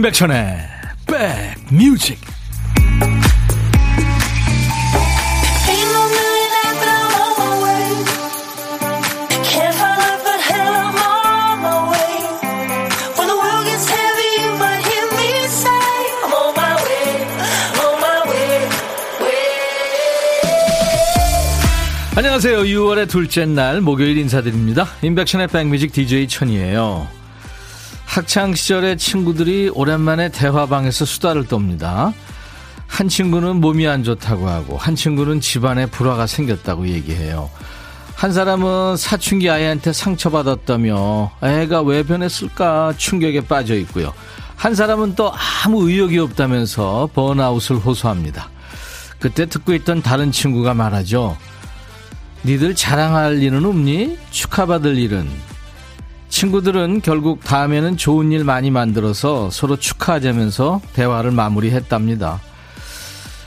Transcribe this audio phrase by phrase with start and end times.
[0.00, 0.56] 임백천의
[1.06, 2.18] 백뮤직
[22.16, 22.62] 안녕하세요.
[22.62, 24.86] 6월의 둘째 날 목요일 인사드립니다.
[25.02, 27.19] 임백천의 백뮤직 DJ 천이에요.
[28.10, 32.12] 학창 시절에 친구들이 오랜만에 대화방에서 수다를 떱니다.
[32.88, 37.48] 한 친구는 몸이 안 좋다고 하고 한 친구는 집안에 불화가 생겼다고 얘기해요.
[38.16, 44.12] 한 사람은 사춘기 아이한테 상처받았다며 애가 왜 변했을까 충격에 빠져 있고요.
[44.56, 45.32] 한 사람은 또
[45.64, 48.50] 아무 의욕이 없다면서 번아웃을 호소합니다.
[49.20, 51.36] 그때 듣고 있던 다른 친구가 말하죠.
[52.44, 54.18] 니들 자랑할 일은 없니?
[54.32, 55.28] 축하받을 일은?
[56.30, 62.40] 친구들은 결국 다음에는 좋은 일 많이 만들어서 서로 축하하자면서 대화를 마무리했답니다.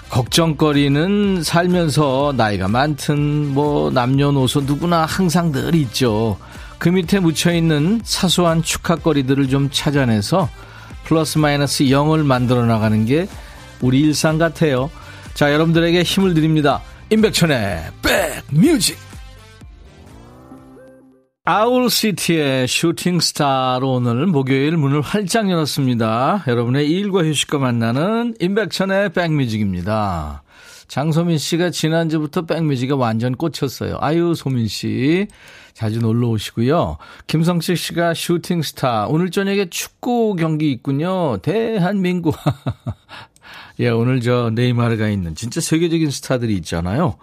[0.09, 6.37] 걱정거리는 살면서 나이가 많든 뭐 남녀노소 누구나 항상 늘 있죠.
[6.77, 10.49] 그 밑에 묻혀있는 사소한 축하거리들을 좀 찾아내서
[11.05, 13.27] 플러스 마이너스 0을 만들어 나가는 게
[13.81, 14.91] 우리 일상 같아요.
[15.33, 16.81] 자, 여러분들에게 힘을 드립니다.
[17.09, 17.83] 임백천의
[18.51, 19.12] 백뮤직
[21.45, 26.45] 아울시티의 슈팅스타로 오늘 목요일 문을 활짝 열었습니다.
[26.47, 30.43] 여러분의 일과 휴식과 만나는 임백천의 백뮤직입니다.
[30.87, 33.97] 장소민 씨가 지난주부터 백뮤직에 완전 꽂혔어요.
[33.99, 35.27] 아유, 소민 씨.
[35.73, 36.97] 자주 놀러 오시고요.
[37.27, 39.07] 김성식 씨가 슈팅스타.
[39.09, 41.39] 오늘 저녁에 축구 경기 있군요.
[41.41, 42.37] 대한민국.
[43.81, 47.17] 예, 오늘 저 네이마르가 있는 진짜 세계적인 스타들이 있잖아요.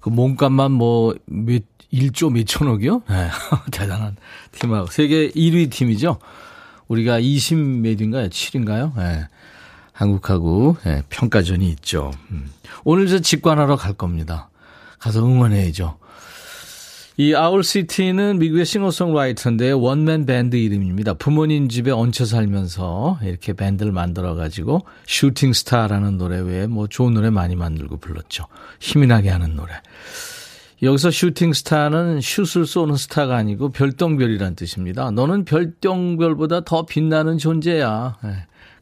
[0.00, 3.02] 그 몸값만 뭐 몇, 1조 몇천억이요?
[3.08, 3.28] 네.
[3.72, 4.16] 대단한
[4.52, 4.86] 팀하고.
[4.88, 6.18] 세계 1위 팀이죠.
[6.88, 8.28] 우리가 20 몇인가요?
[8.28, 8.96] 7인가요?
[8.96, 9.26] 네.
[9.92, 12.12] 한국하고 네, 평가전이 있죠.
[12.30, 12.50] 음.
[12.84, 14.50] 오늘 저 직관하러 갈 겁니다.
[14.98, 15.98] 가서 응원해야죠.
[17.18, 21.14] 이 Owl City는 미국의 싱어송라이터인데 원맨 밴드 이름입니다.
[21.14, 27.56] 부모님 집에 얹혀 살면서 이렇게 밴드를 만들어가지고 Shooting Star라는 노래 외에 뭐 좋은 노래 많이
[27.56, 28.48] 만들고 불렀죠.
[28.80, 29.72] 힘이 나게 하는 노래.
[30.82, 35.10] 여기서 슈팅 스타는 슛을 쏘는 스타가 아니고 별똥별이란 뜻입니다.
[35.10, 38.18] 너는 별똥별보다 더 빛나는 존재야.
[38.22, 38.30] 네,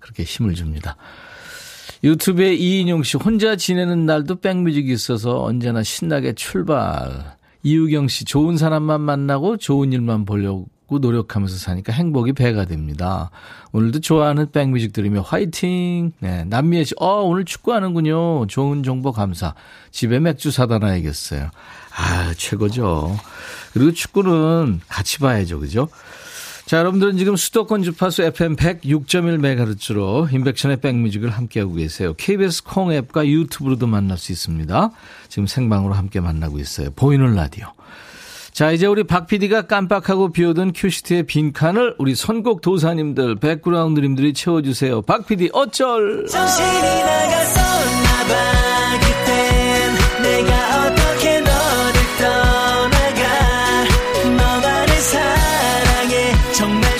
[0.00, 0.96] 그렇게 힘을 줍니다.
[2.02, 7.36] 유튜브에 이인용 씨 혼자 지내는 날도 백뮤직이 있어서 언제나 신나게 출발.
[7.62, 13.30] 이유경 씨, 좋은 사람만 만나고 좋은 일만 보려고 노력하면서 사니까 행복이 배가 됩니다.
[13.72, 16.12] 오늘도 좋아하는 백뮤직 들으며 화이팅!
[16.18, 18.48] 네, 남미애 씨, 어, 오늘 축구하는군요.
[18.48, 19.54] 좋은 정보 감사.
[19.90, 21.50] 집에 맥주 사다 놔야겠어요.
[21.96, 23.18] 아, 최고죠.
[23.72, 25.60] 그리고 축구는 같이 봐야죠.
[25.60, 25.88] 그죠?
[26.66, 32.14] 자, 여러분들은 지금 수도권 주파수 FM 106.1MHz로 인백션의 백뮤직을 함께하고 계세요.
[32.14, 34.90] KBS 콩 앱과 유튜브로도 만날 수 있습니다.
[35.28, 36.90] 지금 생방으로 함께 만나고 있어요.
[36.96, 37.66] 보이는 라디오.
[38.52, 45.02] 자, 이제 우리 박 PD가 깜빡하고 비오던 큐시트의 빈칸을 우리 선곡 도사님들, 백그라운드님들이 채워주세요.
[45.02, 46.24] 박 PD, 어쩔!
[46.28, 48.64] 정신이 나갔었나봐.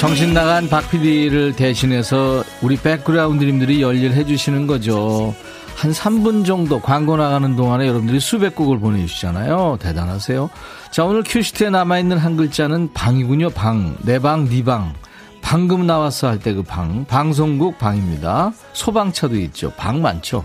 [0.05, 5.35] 정신 나간 박 PD를 대신해서 우리 백그라운드님들이 열일해 주시는 거죠.
[5.77, 9.79] 한 3분 정도 광고 나가는 동안에 여러분들이 수백 곡을 보내주시잖아요.
[9.81, 10.51] 대단하세요.
[10.91, 13.49] 자, 오늘 큐시트에 남아있는 한 글자는 방이군요.
[13.51, 13.97] 방.
[14.03, 14.93] 내 방, 네 방.
[15.41, 17.07] 방금 나왔어 할 때 그 방.
[17.07, 18.53] 방송국 방입니다.
[18.75, 19.73] 소방차도 있죠.
[19.73, 20.45] 방 많죠.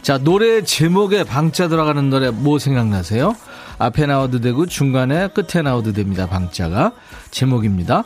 [0.00, 3.36] 자, 노래 제목에 방자 들어가는 노래 뭐 생각나세요?
[3.78, 6.26] 앞에 나와도 되고 중간에 끝에 나와도 됩니다.
[6.26, 6.92] 방자가.
[7.30, 8.04] 제목입니다.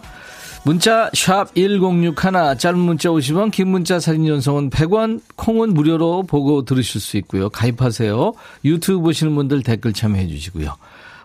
[0.65, 2.15] 문자 1061,
[2.59, 7.49] 짧은 문자 50원, 긴 문자 사진 연속은 100원, 콩은 무료로 보고 들으실 수 있고요.
[7.49, 8.33] 가입하세요.
[8.65, 10.77] 유튜브 보시는 분들 댓글 참여해 주시고요.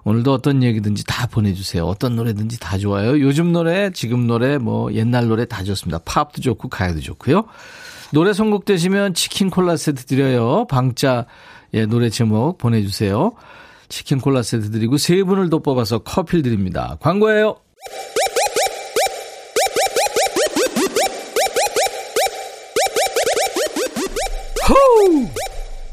[0.05, 1.85] 오늘도 어떤 얘기든지 다 보내주세요.
[1.85, 3.19] 어떤 노래든지 다 좋아요.
[3.21, 5.99] 요즘 노래, 지금 노래, 뭐 옛날 노래 다 좋습니다.
[6.05, 7.45] 팝도 좋고 가요도 좋고요.
[8.11, 10.67] 노래 선곡되시면 치킨 콜라 세트 드려요.
[10.67, 11.25] 방자
[11.73, 13.31] 예, 노래 제목 보내주세요.
[13.89, 16.97] 치킨 콜라 세트 드리고 세 분을 더 뽑아서 커피 드립니다.
[16.99, 17.57] 광고예요.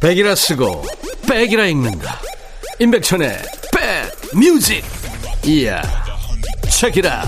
[0.00, 0.82] 백이라 쓰고
[1.29, 2.19] 백이라 읽는다.
[2.79, 3.29] 임백천의
[3.73, 4.82] 백 뮤직.
[5.44, 5.82] 이야.
[6.70, 7.25] 책이라.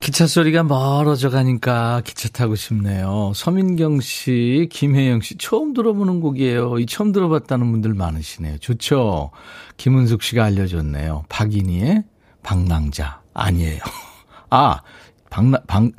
[0.00, 3.32] 기차 소리가 멀어져 가니까 기차 타고 싶네요.
[3.34, 6.78] 서민경 씨, 김혜영 씨, 처음 들어보는 곡이에요.
[6.78, 8.58] 이 처음 들어봤다는 분들 많으시네요.
[8.58, 9.30] 좋죠?
[9.76, 11.24] 김은숙 씨가 알려줬네요.
[11.28, 12.04] 박인희의
[12.42, 13.20] 방랑자.
[13.34, 13.80] 아니에요.
[14.48, 14.80] 아,
[15.28, 15.92] 방, 방,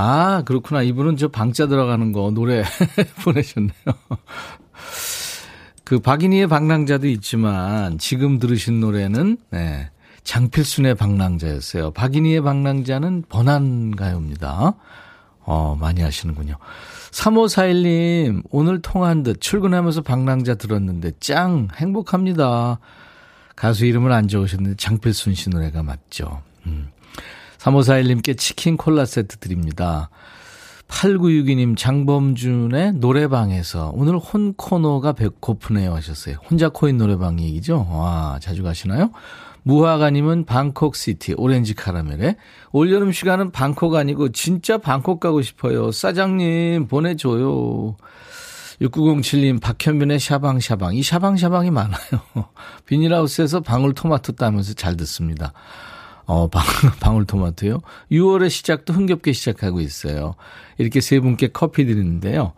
[0.00, 0.82] 아, 그렇구나.
[0.82, 2.62] 이분은 저 방자 들어가는 거 노래
[3.24, 3.72] 보내셨네요.
[5.82, 9.90] 그 박인희의 방랑자도 있지만 지금 들으신 노래는 네,
[10.22, 11.90] 장필순의 방랑자였어요.
[11.90, 14.74] 박인희의 방랑자는 번안 가요입니다.
[15.40, 16.58] 어, 많이 하시는군요.
[17.10, 22.78] 3541님, 오늘 통화한 듯 출근하면서 방랑자 들었는데 짱 행복합니다.
[23.56, 26.40] 가수 이름을 안 적으셨는데 장필순 씨 노래가 맞죠.
[26.66, 26.88] 음.
[27.58, 30.10] 3541님께 치킨 콜라 세트 드립니다.
[30.88, 36.36] 8962님 장범준의 노래방에서 오늘 혼 코너가 배고프네요 하셨어요.
[36.50, 37.86] 혼자 코인 노래방 얘기죠?
[37.90, 39.10] 와, 자주 가시나요?
[39.64, 42.36] 무화가님은 방콕 시티 오렌지 카라멜에
[42.72, 45.92] 올여름 시간은 방콕 아니고 진짜 방콕 가고 싶어요.
[45.92, 47.96] 사장님 보내줘요.
[48.80, 51.98] 6907님 박현민의 샤방샤방 이 샤방샤방이 많아요.
[52.86, 55.52] 비닐하우스에서 방울토마토 따면서 잘 듣습니다.
[56.28, 56.62] 어, 방,
[57.00, 57.80] 방울토마토요.
[58.12, 60.34] 6월의 시작도 흥겹게 시작하고 있어요.
[60.76, 62.52] 이렇게 세 분께 커피 드리는데요.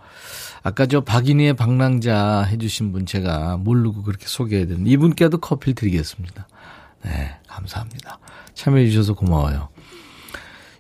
[0.63, 6.49] 아까 저 박인희의 방랑자 해주신 분 제가 모르고 그렇게 소개해드린 이분께도 커피를 드리겠습니다.
[7.05, 8.19] 네, 감사합니다.
[8.55, 9.69] 참여해주셔서 고마워요.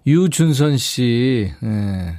[0.06, 2.16] 유준선 씨, 네.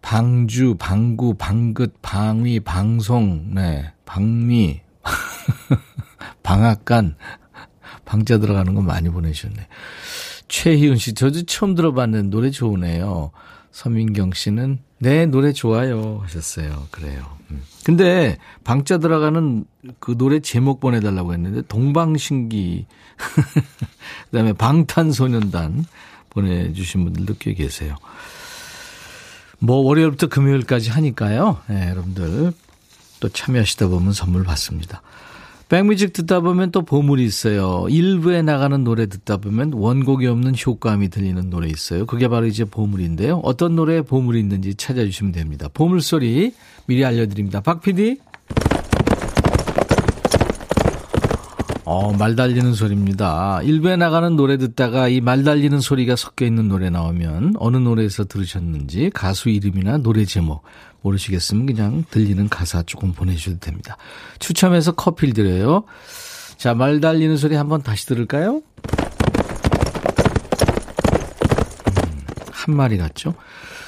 [0.00, 4.80] 방주, 방구, 방긋, 방위, 방송, 네, 방미,
[6.44, 7.16] 방앗간,
[8.08, 9.68] 방자 들어가는 거 많이 보내주셨네.
[10.48, 13.32] 최희은 씨, 저도 처음 들어봤는 노래 좋으네요.
[13.70, 16.20] 서민경 씨는, 네, 노래 좋아요.
[16.22, 16.86] 하셨어요.
[16.90, 17.36] 그래요.
[17.50, 17.62] 음.
[17.84, 19.66] 근데, 방자 들어가는
[19.98, 22.86] 그 노래 제목 보내달라고 했는데, 동방신기,
[24.30, 25.84] 그 다음에 방탄소년단
[26.30, 27.94] 보내주신 분들도 꽤 계세요.
[29.58, 31.60] 뭐, 월요일부터 금요일까지 하니까요.
[31.68, 32.54] 네, 여러분들
[33.20, 35.02] 또 참여하시다 보면 선물 받습니다.
[35.68, 37.86] 백뮤직 듣다 보면 또 보물이 있어요.
[37.90, 42.06] 일부에 나가는 노래 듣다 보면 원곡이 없는 효과음이 들리는 노래 있어요.
[42.06, 43.40] 그게 바로 이제 보물인데요.
[43.44, 45.68] 어떤 노래에 보물이 있는지 찾아주시면 됩니다.
[45.72, 46.54] 보물소리
[46.86, 47.60] 미리 알려드립니다.
[47.60, 48.18] 박 PD.
[51.90, 53.62] 어, 말 달리는 소리입니다.
[53.62, 59.10] 일부에 나가는 노래 듣다가 이 말 달리는 소리가 섞여 있는 노래 나오면 어느 노래에서 들으셨는지
[59.14, 60.64] 가수 이름이나 노래 제목
[61.00, 63.96] 모르시겠으면 그냥 들리는 가사 조금 보내주셔도 됩니다.
[64.38, 65.84] 추첨해서 커피를 드려요.
[66.58, 68.56] 자, 말 달리는 소리 한번 다시 들을까요?
[68.56, 68.62] 음,
[72.52, 73.32] 한 마리 같죠?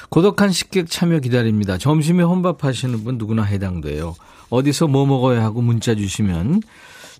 [0.09, 1.77] 고독한 식객 참여 기다립니다.
[1.77, 4.15] 점심에 혼밥 하시는 분 누구나 해당돼요.
[4.49, 6.61] 어디서 뭐 먹어야 하고 문자 주시면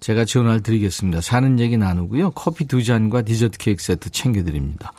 [0.02, 1.22] 제가 전화를 드리겠습니다.
[1.22, 2.32] 사는 얘기 나누고요.
[2.32, 4.92] 커피 두 잔과 디저트 케이크 세트 챙겨드립니다.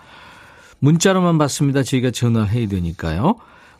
[0.79, 1.83] 문자로만 받습니다.
[1.83, 3.35] 저희가 전화를 해야 되니까요.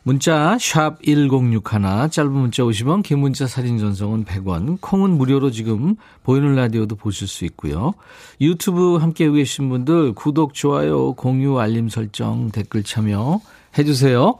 [0.05, 6.97] 문자 1061, 짧은 문자 50원, 긴 문자 사진 전송은 100원, 콩은 무료로 지금 보이는 라디오도
[6.97, 7.93] 보실 수 있고요.
[8.41, 13.39] 유튜브 함께 계신 분들 구독, 좋아요, 공유, 알림 설정, 댓글 참여
[13.77, 14.37] 해주세요.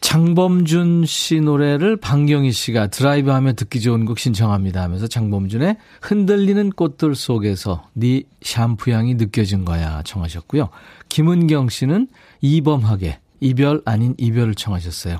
[0.00, 7.14] 장범준 씨 노래를 방경희 씨가 드라이브 하며 듣기 좋은 곡 신청합니다 하면서 장범준의 흔들리는 꽃들
[7.14, 10.68] 속에서 네 샴푸 향이 느껴진 거야 청하셨고요.
[11.08, 12.08] 김은경 씨는
[12.40, 15.18] 이범하게 이별 아닌 이별을 청하셨어요.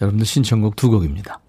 [0.00, 1.40] 여러분들 신청곡 두 곡입니다.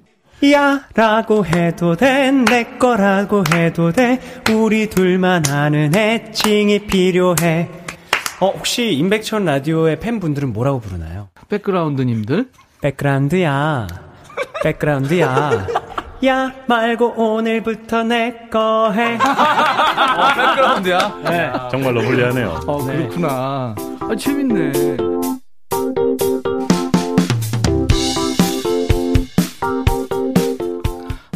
[0.51, 4.19] 야 라고 해도 돼 내 거라고 해도 돼
[4.53, 7.69] 우리 둘만 아는 애칭이 필요해
[8.39, 11.27] 어 혹시 임백천 라디오의 팬분들은 뭐라고 부르나요?
[11.50, 12.50] 백그라운드님들
[12.81, 13.88] 백그라운드야
[14.63, 15.67] 백그라운드야
[16.25, 19.15] 야 말고 오늘부터 내 거 해.
[19.19, 21.19] 어, 백그라운드야?
[21.24, 21.51] 네.
[21.71, 22.59] 정말로 불리하네요.
[22.67, 23.75] 어, 그렇구나.
[24.01, 24.98] 아, 재밌네.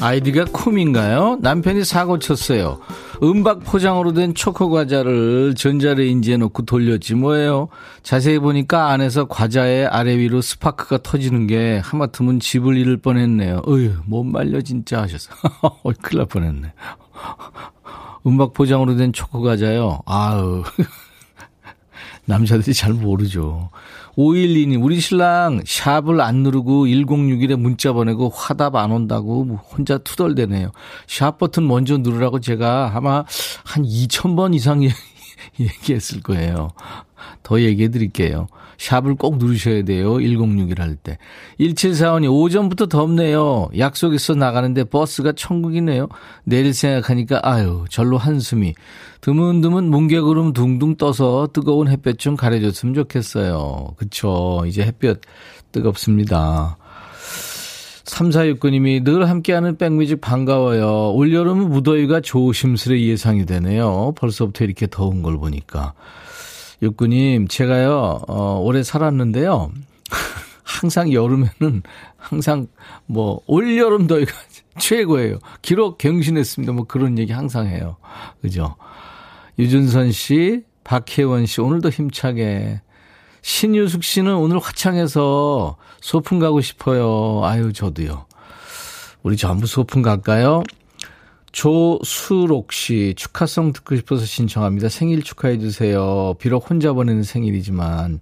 [0.01, 1.37] 아이디가 쿰인가요?
[1.41, 2.79] 남편이 사고 쳤어요.
[3.21, 7.69] 은박 포장으로 된 초코 과자를 전자레인지에 넣고 돌렸지 뭐예요.
[8.01, 13.61] 자세히 보니까 안에서 과자의 아래 위로 스파크가 터지는 게 하마터면 집을 잃을 뻔했네요.
[13.67, 15.31] 어휴 못 말려 진짜 하셨어.
[15.61, 16.73] 어, 큰일 날 뻔했네.
[18.25, 19.99] 은박 포장으로 된 초코 과자요.
[20.05, 20.63] 아우
[22.25, 23.69] 남자들이 잘 모르죠.
[24.17, 30.71] 512님, 우리 신랑 샵을 안 누르고 1061에 문자 보내고 화답 안 온다고 혼자 투덜대네요.
[31.07, 33.23] 샵 버튼 먼저 누르라고 제가 아마
[33.63, 34.83] 한 2000번 이상
[35.59, 36.71] 얘기했을 거예요.
[37.41, 38.47] 더 얘기해 드릴게요.
[38.77, 40.15] 샵을 꼭 누르셔야 돼요.
[40.15, 41.17] 106일 할 때.
[41.59, 43.69] 1745님, 오전부터 덥네요.
[43.77, 46.09] 약속 있어 나가는데 버스가 천국이네요.
[46.43, 48.73] 내일 생각하니까, 아유, 절로 한숨이.
[49.23, 53.95] 드문드문 뭉게구름 둥둥 떠서 뜨거운 햇볕 좀 가려줬으면 좋겠어요.
[53.95, 54.63] 그쵸.
[54.67, 55.21] 이제 햇볕
[55.71, 56.75] 뜨겁습니다.
[58.03, 61.13] 3469님이 늘 함께하는 백뮤직 반가워요.
[61.13, 64.11] 올여름은 무더위가 조심스레 예상이 되네요.
[64.17, 65.93] 벌써부터 이렇게 더운 걸 보니까.
[66.81, 69.71] 육구님, 제가요, 어, 오래 살았는데요.
[70.63, 71.81] 항상 여름에는
[72.17, 72.67] 항상
[73.05, 74.33] 뭐, 올여름 더위가
[74.79, 75.39] 최고예요.
[75.61, 76.73] 기록 경신했습니다.
[76.73, 77.95] 뭐 그런 얘기 항상 해요.
[78.41, 78.75] 그죠?
[79.59, 82.81] 유준선 씨, 박혜원 씨, 오늘도 힘차게.
[83.41, 87.41] 신유숙 씨는 오늘 화창해서 소풍 가고 싶어요.
[87.43, 88.25] 아유, 저도요.
[89.21, 90.63] 우리 전부 소풍 갈까요?
[91.51, 94.89] 조수록 씨, 축하송 듣고 싶어서 신청합니다.
[94.89, 96.33] 생일 축하해 주세요.
[96.39, 98.21] 비록 혼자 보내는 생일이지만,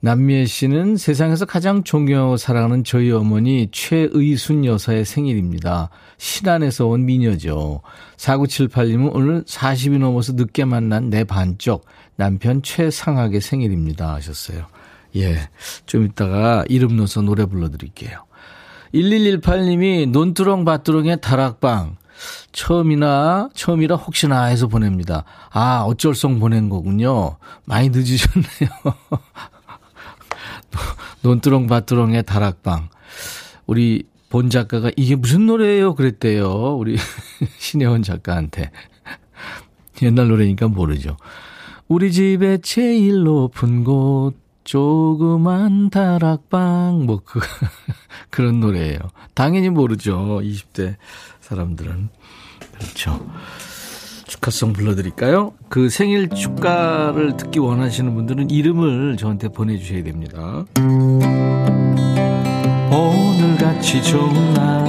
[0.00, 5.88] 남미애 씨는 세상에서 가장 존경하고 사랑하는 저희 어머니 최의순 여사의 생일입니다.
[6.18, 7.80] 신안에서 온 미녀죠.
[8.16, 11.86] 4978님은 오늘 40이 넘어서 늦게 만난 내 반쪽
[12.16, 14.14] 남편 최상학의 생일입니다.
[14.14, 14.66] 하셨어요.
[15.16, 15.48] 예.
[15.86, 18.26] 좀 이따가 이름 넣어서 노래 불러드릴게요.
[18.94, 21.96] 1118님이 논두렁 밭두렁의 다락방.
[22.52, 25.24] 처음이나, 처음이라 혹시나 해서 보냅니다.
[25.50, 27.36] 아, 어쩔 성 보낸 거군요.
[27.64, 28.70] 많이 늦으셨네요.
[31.22, 32.88] 논두렁밭두렁의 다락방.
[33.66, 35.94] 우리 본 작가가 이게 무슨 노래예요?
[35.94, 36.76] 그랬대요.
[36.76, 36.96] 우리
[37.58, 38.70] 신혜원 작가한테.
[40.02, 41.16] 옛날 노래니까 모르죠.
[41.88, 47.40] 우리 집에 제일 높은 곳, 조그만 다락방, 뭐, 그,
[48.30, 48.98] 그런 노래예요.
[49.34, 50.40] 당연히 모르죠.
[50.42, 50.96] 20대
[51.40, 52.08] 사람들은.
[52.74, 53.24] 그렇죠.
[54.36, 55.52] 축하송 불러드릴까요?
[55.68, 60.64] 그 생일 축가를 듣기 원하시는 분들은 이름을 저한테 보내주셔야 됩니다.
[62.90, 64.84] 오늘같이 좋은 날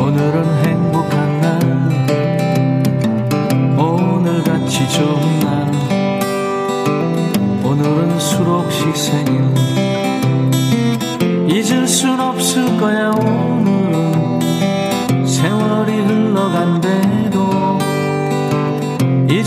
[0.00, 1.58] 오늘은 행복한 날
[3.78, 5.68] 오늘같이 좋은 날
[7.64, 9.42] 오늘은 술 없이 생일
[11.50, 14.17] 잊을 순 없을 거야 오늘은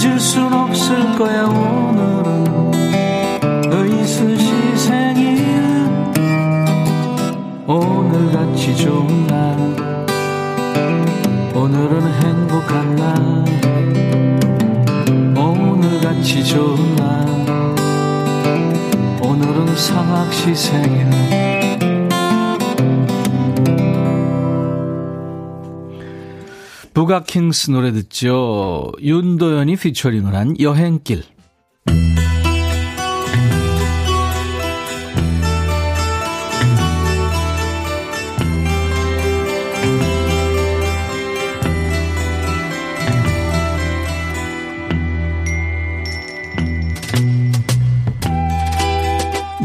[0.01, 2.72] 잊을 순 없을 거야 오늘은.
[3.72, 5.46] 의슬시 생일.
[7.67, 9.75] 오늘같이 좋은 날.
[11.53, 13.46] 오늘은 행복한 날.
[15.38, 17.27] 오늘같이 좋은 날.
[19.22, 21.40] 오늘은 상학시 생일
[26.93, 28.91] 부가킹스 노래 듣죠.
[29.01, 31.24] 윤도현이 피처링을 한 여행길.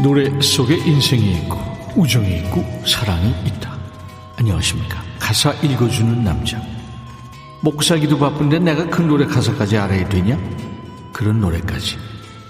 [0.01, 1.57] 노래 속에 인생이 있고
[1.97, 3.77] 우정이 있고 사랑이 있다.
[4.37, 5.03] 안녕하십니까.
[5.19, 6.76] 가사 읽어주는 남자.
[7.61, 10.37] 목사기도 바쁜데 내가 그 노래 가사까지 알아야 되냐?
[11.11, 11.97] 그런 노래까지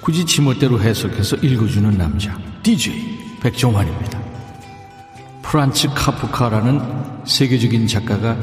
[0.01, 4.19] 굳이 지멋대로 해석해서 읽어주는 남자 DJ 백종환입니다.
[5.41, 8.37] 프란츠 카프카라는 세계적인 작가가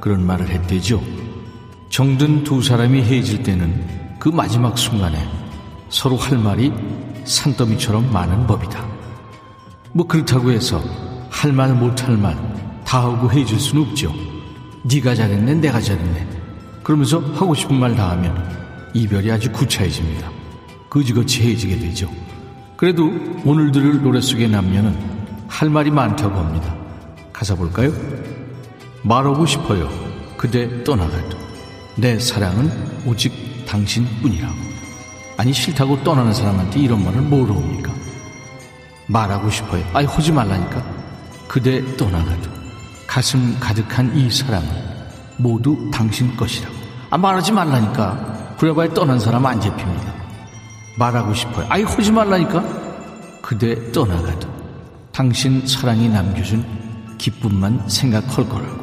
[0.00, 1.02] 그런 말을 했대죠.
[1.88, 5.26] 정든 두 사람이 헤어질 때는 그 마지막 순간에
[5.88, 6.72] 서로 할 말이
[7.24, 8.86] 산더미처럼 많은 법이다.
[9.92, 10.82] 뭐 그렇다고 해서
[11.30, 12.50] 할 말 못할 말
[12.90, 14.12] 다 하고 헤어질 수는 없죠.
[14.82, 16.26] 네가 잘했네 내가 잘했네.
[16.82, 18.34] 그러면서 하고 싶은 말 다 하면
[18.94, 20.30] 이별이 아주 구차해집니다.
[20.88, 22.10] 그지같이 헤어지게 되죠.
[22.76, 23.10] 그래도
[23.44, 24.96] 오늘 들을 노래 속의 남녀는
[25.46, 26.74] 할 말이 많다고 합니다.
[27.32, 27.92] 가사 볼까요?
[29.02, 29.88] 말하고 싶어요.
[30.36, 31.38] 그대 떠나가도.
[31.96, 32.70] 내 사랑은
[33.06, 33.32] 오직
[33.66, 34.54] 당신뿐이라고.
[35.36, 37.92] 아니 싫다고 떠나는 사람한테 이런 말을 뭐로 합니까?
[39.06, 39.84] 말하고 싶어요.
[39.92, 40.82] 아니 하지 말라니까.
[41.46, 42.59] 그대 떠나가도
[43.10, 44.68] 가슴 가득한 이 사랑은
[45.36, 46.72] 모두 당신 것이라고.
[47.10, 48.54] 아, 말하지 말라니까.
[48.56, 50.14] 그래봐야 떠난 사람 안 잡힙니다.
[50.96, 51.66] 말하고 싶어요.
[51.68, 52.62] 아이, 하지 말라니까.
[53.42, 54.48] 그대 떠나가도
[55.10, 56.64] 당신 사랑이 남겨준
[57.18, 58.78] 기쁨만 생각할 거라고.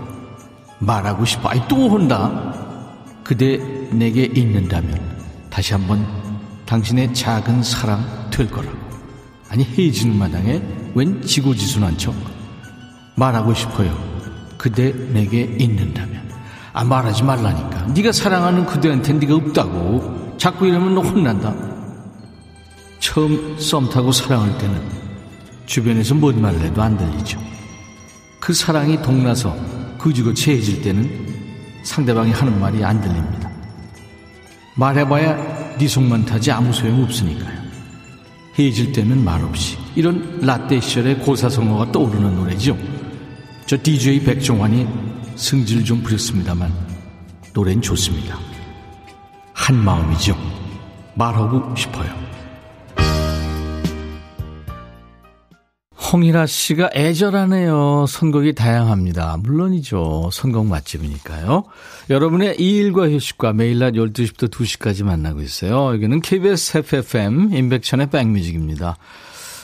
[0.80, 1.48] 말하고 싶어.
[1.48, 2.54] 아이, 또 혼다.
[3.24, 3.58] 그대
[3.92, 5.00] 내게 있는다면
[5.50, 6.06] 다시 한번
[6.66, 8.78] 당신의 작은 사랑 될 거라고.
[9.48, 10.62] 아니, 헤어지는 마당에
[10.96, 12.14] 웬 지고지순한 척.
[13.16, 14.17] 말하고 싶어요.
[14.58, 16.28] 그대 내게 있는다면.
[16.74, 17.88] 아 말하지 말라니까.
[17.88, 20.36] 네가 사랑하는 그대한테 네가 없다고.
[20.38, 21.54] 자꾸 이러면 너 혼난다.
[23.00, 24.82] 처음 썸 타고 사랑할 때는
[25.66, 27.40] 주변에서 뭔 말을 해도 안 들리죠.
[28.40, 29.56] 그 사랑이 동나서
[29.98, 31.28] 그지고치 해질 때는
[31.84, 33.50] 상대방이 하는 말이 안 들립니다.
[34.76, 37.58] 말해봐야 네 속만 타지 아무 소용 없으니까요.
[38.58, 39.78] 헤어질 때는 말없이.
[39.96, 42.78] 이런 라떼 시절의 고사성어가 떠오르는 노래죠
[43.68, 44.88] 저 DJ 백종환이
[45.36, 46.72] 승질 좀 부렸습니다만
[47.54, 48.40] 노래는 좋습니다.
[49.54, 50.38] 한 마음이죠.
[51.16, 52.10] 말하고 싶어요.
[56.14, 58.06] 홍일아 씨가 애절하네요.
[58.08, 59.36] 선곡이 다양합니다.
[59.44, 60.30] 물론이죠.
[60.32, 61.66] 선곡 맛집이니까요.
[62.10, 65.94] 여러분의 이일과 휴식과 매일 낮 12시부터 2시까지 만나고 있어요.
[65.94, 68.96] 여기는 KBS FFM 인백천의 백뮤직입니다.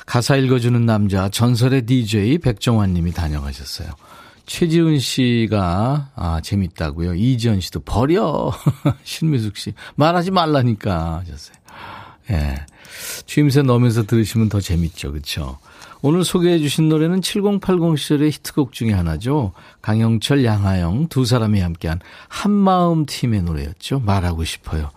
[0.06, 3.90] 가사 읽어주는 남자 전설의 DJ 백정환 님이 다녀가셨어요.
[4.46, 7.16] 최지은 씨가 아 재밌다고요.
[7.16, 8.52] 이지연 씨도 버려.
[9.04, 11.56] 신미숙 씨 말하지 말라니까 하셨어요.
[12.32, 12.56] 예.
[13.26, 15.12] 취임새 넣으면서 들으시면 더 재밌죠.
[15.12, 15.58] 그렇죠?
[16.02, 19.54] 오늘 소개해 주신 노래는 7080 시절의 히트곡 중에 하나죠.
[19.82, 24.02] 강영철, 양하영 두 사람이 함께한 한마음 팀의 노래였죠.
[24.02, 24.92] 말하고 싶어요.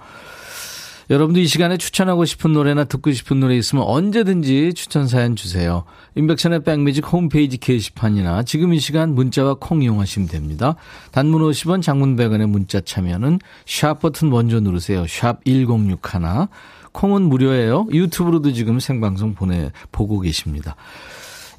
[1.08, 5.84] 여러분도 이 시간에 추천하고 싶은 노래나 듣고 싶은 노래 있으면 언제든지 추천 사연 주세요.
[6.16, 10.74] 인백천의 백뮤직 홈페이지 게시판이나 지금 이 시간 문자와 콩 이용하시면 됩니다.
[11.12, 15.06] 단문 50원, 장문 100원의 문자 참여는 샵 버튼 먼저 누르세요.
[15.06, 16.48] 샵 1061.
[16.90, 17.86] 콩은 무료예요.
[17.92, 20.74] 유튜브로도 지금 생방송 보내 보고 계십니다.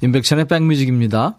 [0.02, 1.38] 인백천의 백뮤직입니다.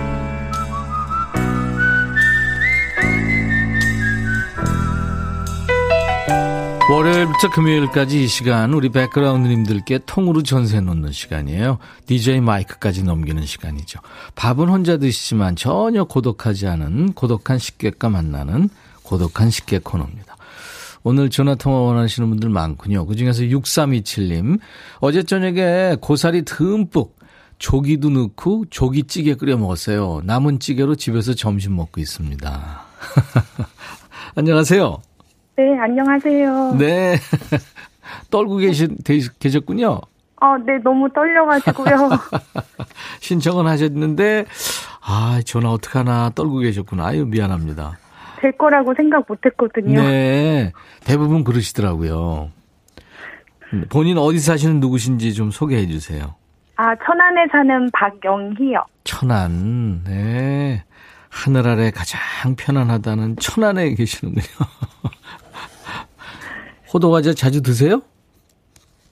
[6.91, 11.77] 월요일부터 금요일까지 이 시간 우리 백그라운드님들께 통으로 전세 놓는 시간이에요.
[12.05, 14.01] DJ 마이크까지 넘기는 시간이죠.
[14.35, 18.69] 밥은 혼자 드시지만 전혀 고독하지 않은 고독한 식객과 만나는
[19.03, 20.35] 고독한 식객 코너입니다.
[21.03, 23.05] 오늘 전화 통화 원하시는 분들 많군요.
[23.05, 24.59] 그중에서 6327님
[24.99, 27.17] 어제 저녁에 고사리 듬뿍
[27.57, 30.23] 조기도 넣고 조기찌개 끓여 먹었어요.
[30.25, 32.81] 남은 찌개로 집에서 점심 먹고 있습니다.
[34.35, 35.01] 안녕하세요.
[35.61, 36.75] 네, 안녕하세요.
[36.79, 37.15] 네.
[38.31, 38.97] 떨고 계신,
[39.39, 40.01] 계셨군요.
[40.41, 42.09] 어, 네, 너무 떨려가지고요.
[43.21, 44.45] 신청은 하셨는데,
[45.05, 47.05] 아, 전화 어떡하나 떨고 계셨구나.
[47.05, 47.99] 아유, 미안합니다.
[48.39, 50.01] 될 거라고 생각 못 했거든요.
[50.01, 50.71] 네.
[51.05, 52.49] 대부분 그러시더라고요.
[53.89, 56.33] 본인 어디 사시는 누구신지 좀 소개해 주세요.
[56.75, 58.83] 아, 천안에 사는 박영희요.
[59.03, 60.83] 천안, 네.
[61.29, 62.19] 하늘 아래 가장
[62.57, 64.43] 편안하다는 천안에 계시는군요.
[66.93, 68.01] 호두 과자 자주 드세요?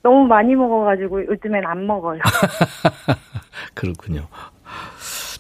[0.02, 2.20] 너무 많이 먹어가지고 요즘엔 안 먹어요.
[3.74, 4.28] 그렇군요.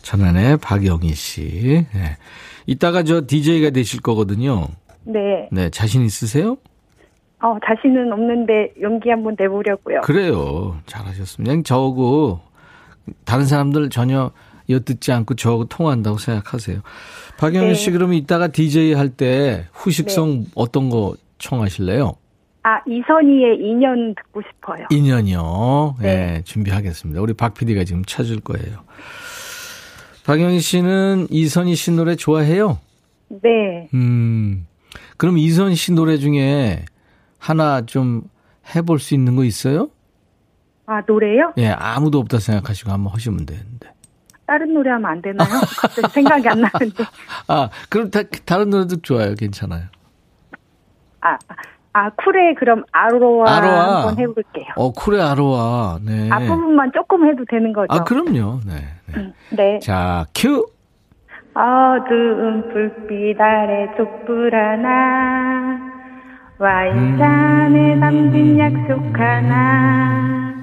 [0.01, 1.85] 천안의 박영희 씨.
[1.93, 2.17] 네.
[2.65, 4.67] 이따가 저 DJ가 되실 거거든요.
[5.03, 5.47] 네.
[5.51, 6.57] 네, 자신 있으세요?
[7.41, 10.01] 어, 자신은 없는데 연기 한번 내보려고요.
[10.01, 10.77] 그래요.
[10.85, 11.51] 잘하셨습니다.
[11.51, 12.41] 그냥 저하고
[13.23, 14.31] 다른 사람들 전혀
[14.69, 16.81] 엿듣지 않고 저하고 통화한다고 생각하세요.
[17.37, 17.73] 박영희 네.
[17.73, 20.45] 씨 그러면 이따가 DJ 할 때 후식성 네.
[20.55, 22.13] 어떤 거 청하실래요?
[22.69, 24.85] 아, 이선희의 인연 듣고 싶어요.
[24.91, 25.95] 인연이요?
[25.99, 26.15] 네.
[26.15, 27.19] 네 준비하겠습니다.
[27.19, 28.83] 우리 박 PD가 지금 찾을 거예요.
[30.27, 32.77] 박영희 씨는 이선희 씨 노래 좋아해요?
[33.29, 33.89] 네.
[33.95, 34.67] 음,
[35.17, 36.85] 그럼 이선희 씨 노래 중에
[37.39, 38.21] 하나 좀
[38.75, 39.89] 해볼 수 있는 거 있어요?
[40.85, 41.53] 아, 노래요?
[41.57, 43.91] 예, 아무도 없다 생각하시고 한번 하시면 되는데.
[44.45, 45.49] 다른 노래 하면 안 되나요?
[46.13, 47.03] 생각이 안 나는데.
[47.47, 49.33] 아, 그럼 다, 다른 노래도 좋아요.
[49.33, 49.85] 괜찮아요.
[51.21, 51.37] 아,
[51.93, 53.95] 아, 쿨의 그럼 아로아, 아로아.
[54.07, 54.67] 한번 해볼게요.
[54.75, 55.99] 어, 쿨의 아로아.
[56.05, 56.29] 네.
[56.31, 57.87] 앞부분만 조금 해도 되는 거죠?
[57.89, 58.59] 아, 그럼요.
[58.65, 58.73] 네.
[59.07, 59.13] 네.
[59.17, 59.79] 음, 네.
[59.79, 60.65] 자, 큐!
[61.55, 65.79] 어두운 불빛 아래 촛불 하나
[66.59, 67.99] 와인잔에 음.
[67.99, 70.53] 담긴 약속 하나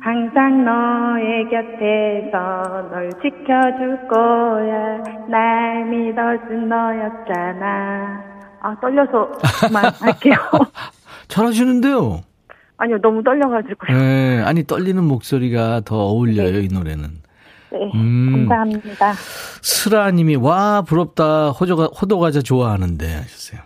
[0.00, 8.29] 항상 너의 곁에서 널 지켜줄 거야 날 믿어준 너였잖아
[8.62, 9.30] 아, 떨려서
[9.66, 10.34] 그만 할게요.
[11.28, 12.22] 잘하시는데요?
[12.76, 13.96] 아니요, 너무 떨려가지고요.
[13.98, 16.60] 네, 아니, 떨리는 목소리가 더 어울려요, 네.
[16.60, 17.20] 이 노래는.
[17.72, 19.12] 네, 음, 감사합니다.
[19.62, 21.50] 슬아 님이, 와, 부럽다.
[21.50, 23.60] 호도가, 호도과자 좋아하는데, 하셨어요.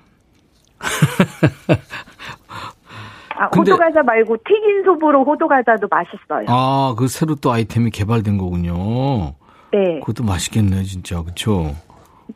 [3.37, 6.47] 아, 근데, 호두과자 말고 튀긴 소보로 호두과자도 맛있어요.
[6.49, 9.35] 아, 그 새로 또 아이템이 개발된 거군요.
[9.73, 10.01] 네.
[10.01, 11.23] 그것도 맛있겠네, 진짜.
[11.23, 11.75] 그쵸?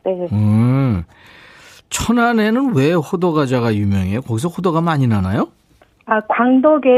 [0.03, 0.27] 네.
[0.31, 1.03] 음.
[1.89, 4.21] 천안에는 왜 호도 과자가 유명해요?
[4.21, 5.49] 거기서 호도가 많이 나나요?
[6.05, 6.89] 아, 광덕에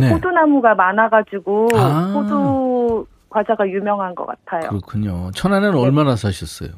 [0.00, 0.10] 네.
[0.10, 2.12] 호두나무가 많아가지고 아.
[2.14, 4.68] 호두 과자가 유명한 것 같아요.
[4.70, 5.30] 그렇군요.
[5.34, 5.80] 천안에는 네.
[5.80, 6.70] 얼마나 사셨어요?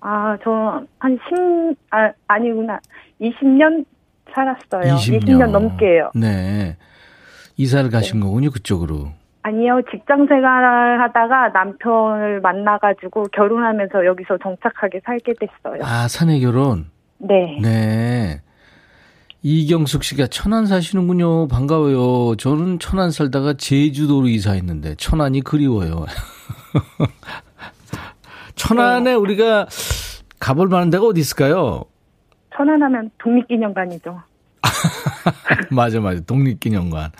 [0.00, 2.78] 아, 저 한 10, 아, 아니구나.
[3.20, 3.84] 20년
[4.34, 4.94] 살았어요.
[4.96, 6.10] 20년, 20년 넘게요.
[6.14, 6.76] 네.
[7.56, 8.26] 이사를 가신 네.
[8.26, 9.08] 거군요, 그쪽으로.
[9.46, 15.82] 아니요, 직장 생활을 하다가 남편을 만나가지고 결혼하면서 여기서 정착하게 살게 됐어요.
[15.82, 16.86] 아, 사내 결혼?
[17.18, 17.58] 네.
[17.60, 18.40] 네.
[19.42, 21.48] 이경숙 씨가 천안 사시는군요.
[21.48, 22.36] 반가워요.
[22.36, 26.06] 저는 천안 살다가 제주도로 이사했는데 천안이 그리워요.
[28.56, 29.12] 천안에 네.
[29.12, 29.66] 우리가
[30.40, 31.84] 가볼 만한 데가 어디 있을까요?
[32.56, 34.22] 천안하면 독립기념관이죠.
[35.70, 36.20] 맞아, 맞아.
[36.20, 37.10] 독립기념관.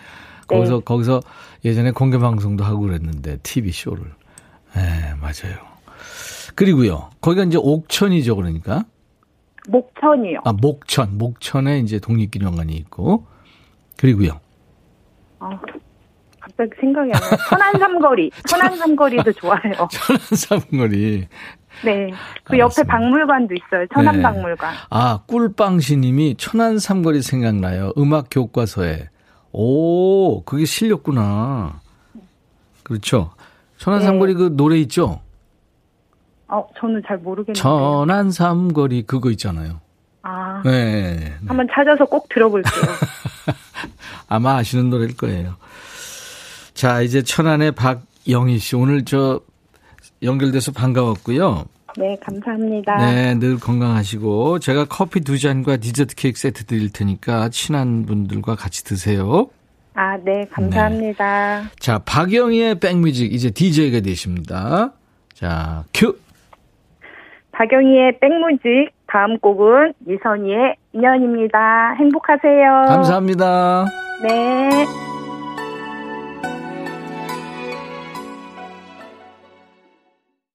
[0.46, 0.80] 거기서, 네.
[0.84, 1.20] 거기서
[1.64, 4.05] 예전에 공개 방송도 하고 그랬는데, TV 쇼를.
[4.74, 5.57] 네, 맞아요.
[6.55, 7.11] 그리고요.
[7.20, 8.85] 거기가 이제 옥천이죠, 그러니까?
[9.68, 10.40] 목천이요.
[10.44, 11.16] 아, 목천.
[11.16, 13.27] 목천에 이제 독립기념관이 있고.
[13.96, 14.40] 그리고요.
[15.38, 15.59] 아,
[16.40, 17.38] 갑자기 생각이 안 나요.
[17.48, 18.31] 천안 삼거리.
[18.46, 19.61] 천안 삼거리도 좋아요.
[19.90, 21.29] 천안 삼거리.
[21.85, 22.11] 네.
[22.44, 23.87] 그 옆에 박물관도 있어요.
[23.94, 24.22] 천안 네.
[24.22, 24.74] 박물관.
[24.90, 27.92] 아, 꿀빵시 님이 천안 삼거리 생각나요.
[27.96, 29.09] 음악 교과서에.
[29.56, 31.80] 오, 그게 실렸구나.
[32.82, 33.30] 그렇죠.
[33.78, 34.06] 천안 네.
[34.06, 35.20] 삼거리 그 노래 있죠?
[36.48, 37.58] 어, 저는 잘 모르겠는데.
[37.58, 39.80] 천안 삼거리 그거 있잖아요.
[40.22, 40.60] 아.
[40.64, 40.70] 네.
[40.72, 41.34] 네, 네.
[41.46, 42.72] 한번 찾아서 꼭 들어볼게요.
[44.28, 45.54] 아마 아시는 노래일 거예요.
[46.74, 48.74] 자, 이제 천안의 박영희 씨.
[48.74, 49.40] 오늘 저
[50.22, 51.66] 연결돼서 반가웠고요.
[51.96, 52.96] 네, 감사합니다.
[52.96, 58.85] 네, 늘 건강하시고 제가 커피 두 잔과 디저트 케이크 세트 드릴 테니까 친한 분들과 같이
[58.85, 59.48] 드세요.
[59.94, 61.61] 아, 네, 감사합니다.
[61.61, 61.68] 네.
[61.78, 64.92] 자, 박영희의 백뮤직 이제 DJ가 되십니다.
[65.35, 66.16] 자, 큐.
[67.52, 71.94] 박영희의 백뮤직 다음 곡은 이선희의 인연입니다.
[72.00, 72.85] 행복하세요.
[72.88, 73.85] 감사합니다.
[74.26, 75.13] 네.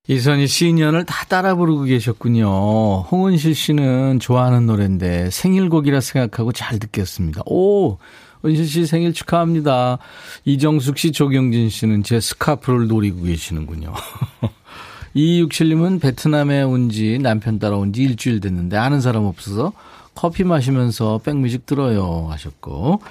[0.09, 3.01] 이선희 씨 인연을 다 따라 부르고 계셨군요.
[3.11, 7.43] 홍은실 씨는 좋아하는 노래인데 생일곡이라 생각하고 잘 듣겠습니다.
[7.45, 7.99] 오,
[8.43, 9.99] 은실 씨 생일 축하합니다.
[10.45, 13.93] 이정숙 씨, 조경진 씨는 제 스카프를 노리고 계시는군요.
[15.15, 19.73] 2267님은 베트남에 온 지 남편 따라온 지 일주일 됐는데 아는 사람 없어서
[20.19, 23.01] 커피 마시면서 백뮤직 들어요 하셨고.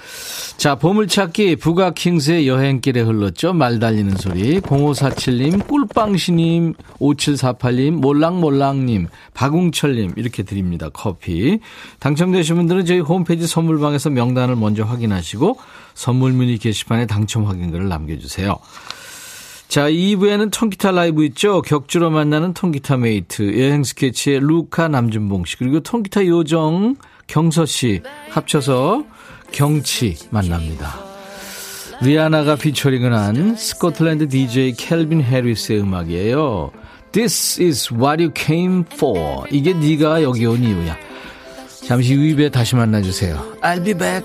[0.59, 3.55] 자 보물찾기 부가킹스의 여행길에 흘렀죠.
[3.55, 4.61] 말 달리는 소리.
[4.61, 10.91] 0547님 꿀빵시님 5748님 몰랑몰랑님 박웅철님 이렇게 드립니다.
[10.93, 11.61] 커피.
[11.99, 15.59] 당첨되신 분들은 저희 홈페이지 선물방에서 명단을 먼저 확인하시고
[15.95, 18.55] 선물 미니 게시판에 당첨 확인글을 남겨주세요
[19.69, 21.61] 자, 2부에는 통기타 라이브 있죠?
[21.61, 28.01] 격주로 만나는 통기타 mate, 여행 스케치의 루카 남준봉 씨, 그리고 통기타 요정 경서 씨
[28.31, 29.05] 합쳐서
[29.53, 30.99] 경치 만납니다.
[32.01, 36.71] 리아나가 피처링을 한 스코틀랜드 DJ 캘빈 해리스의 음악이에요.
[37.13, 39.45] This is what you came for.
[39.51, 40.97] 이게 네가 여기 온 이유야.
[41.87, 43.59] 잠시 후에 다시 만나주세요.
[43.63, 44.25] I'll be back.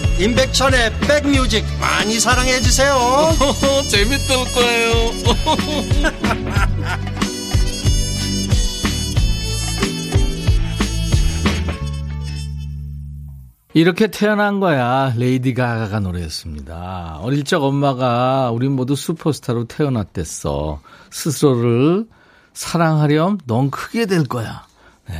[0.21, 2.95] 임백천의 백뮤직 많이 사랑해 주세요.
[3.89, 4.91] 재밌을 거예요.
[13.73, 15.11] 이렇게 태어난 거야.
[15.17, 17.17] 레이디 가가 노래였습니다.
[17.21, 20.81] 어릴 적 엄마가 우리 모두 슈퍼스타로 태어났댔어.
[21.09, 22.05] 스스로를
[22.53, 24.67] 사랑하렴 넌 크게 될 거야.
[25.09, 25.15] 네.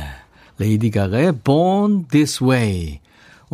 [0.58, 3.01] 레이디 가가의 Born This Way.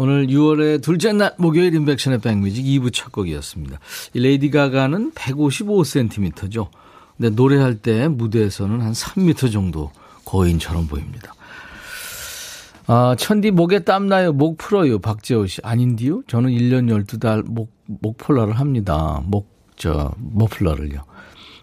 [0.00, 3.80] 오늘 6월의 둘째 날 목요일 임백천의 백뮤직 2부 첫 곡이었습니다.
[4.14, 6.68] 이 레이디 가가는 155cm죠.
[7.16, 9.90] 근데 노래할 때 무대에서는 한 3m 정도
[10.24, 11.34] 거인처럼 보입니다.
[12.86, 14.32] 아, 천디 목에 땀나요.
[14.32, 15.00] 목 풀어요.
[15.00, 15.60] 박재호 씨.
[15.64, 16.22] 아닌디요?
[16.28, 19.20] 저는 1년 12달 목, 목폴라를 합니다.
[19.24, 21.07] 목, 저, 머플러를요.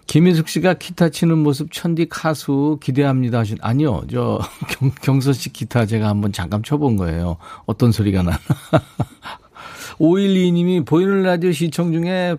[0.08, 4.04] 김희숙 씨가 기타 치는 모습 천디 가수 기대합니다 하신 아니요.
[4.10, 4.40] 저
[4.70, 7.38] 경, 경서 씨 기타 제가 한번 잠깐 쳐본 거예요.
[7.66, 8.40] 어떤 소리가 나나.
[10.00, 12.36] 512님이 보이는 라디오 시청 중에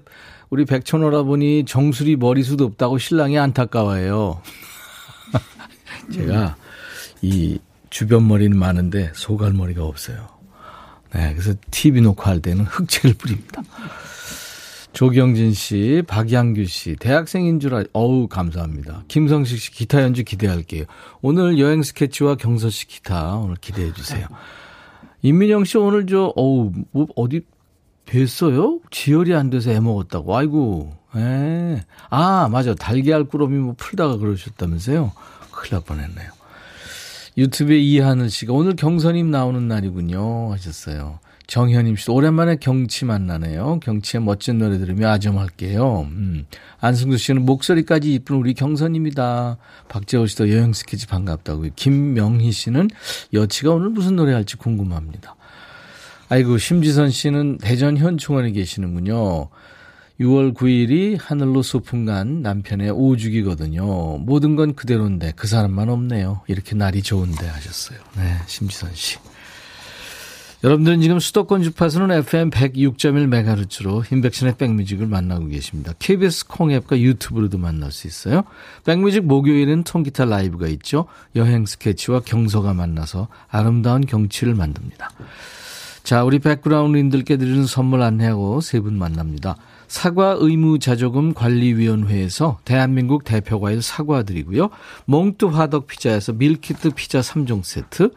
[0.50, 4.40] 우리 백천오라보니 정수리 머리숱 없다고 신랑이 안타까워해요.
[6.12, 6.56] 제가
[7.22, 7.58] 이
[7.90, 10.28] 주변 머리는 많은데 소갈머리가 없어요.
[11.14, 13.62] 네 그래서 TV 녹화할 때는 흑채를 뿌립니다
[14.96, 19.04] 조경진 씨, 박양규 씨, 대학생인 줄 알, 어우, 감사합니다.
[19.08, 20.84] 김성식 씨, 기타 연주 기대할게요.
[21.20, 24.26] 오늘 여행 스케치와 경서 씨 기타 오늘 기대해 주세요.
[25.20, 27.42] 임민영 씨 오늘 저, 어우, 뭐, 어디
[28.06, 28.80] 뵀어요?
[28.90, 30.34] 지혈이 안 돼서 애 먹었다고.
[30.34, 31.84] 아이고, 예.
[32.08, 32.74] 아, 맞아.
[32.74, 35.12] 달걀 꾸러미 뭐 풀다가 그러셨다면서요?
[35.50, 36.30] 큰일 날 뻔했네요.
[37.36, 40.52] 유튜브에 이하늘 씨가 오늘 경선님 나오는 날이군요.
[40.52, 41.18] 하셨어요.
[41.46, 43.78] 정현임 씨, 오랜만에 경치 만나네요.
[43.80, 46.08] 경치의 멋진 노래 들으며 아점할게요.
[46.10, 46.46] 음.
[46.80, 49.56] 안승수 씨는 목소리까지 이쁜 우리 경선입니다.
[49.88, 51.70] 박재호 씨도 여행 스케치 반갑다고요.
[51.76, 52.88] 김명희 씨는
[53.32, 55.36] 여치가 오늘 무슨 노래 할지 궁금합니다.
[56.28, 59.48] 아이고, 심지선 씨는 대전 현충원에 계시는군요.
[60.20, 64.18] 6월 9일이 하늘로 소풍 간 남편의 오죽이거든요.
[64.18, 66.40] 모든 건 그대로인데 그 사람만 없네요.
[66.48, 67.98] 이렇게 날이 좋은데 하셨어요.
[68.16, 69.18] 네, 심지선 씨.
[70.64, 75.92] 여러분들은 지금 수도권 주파수는 FM 106.1MHz로 임백천의 백뮤직을 만나고 계십니다.
[75.98, 78.42] KBS 콩앱과 유튜브로도 만날 수 있어요.
[78.84, 81.06] 백뮤직 목요일은 통기타 라이브가 있죠.
[81.36, 85.10] 여행 스케치와 경서가 만나서 아름다운 경치를 만듭니다.
[86.02, 89.56] 자, 우리 백그라운드인들께 드리는 선물 안내하고 세 분 만납니다.
[89.88, 94.70] 사과 의무 자조금 관리위원회에서 대한민국 대표과일 사과 드리고요.
[95.04, 98.10] 몽뚜 화덕 피자에서 밀키트 피자 3종 세트,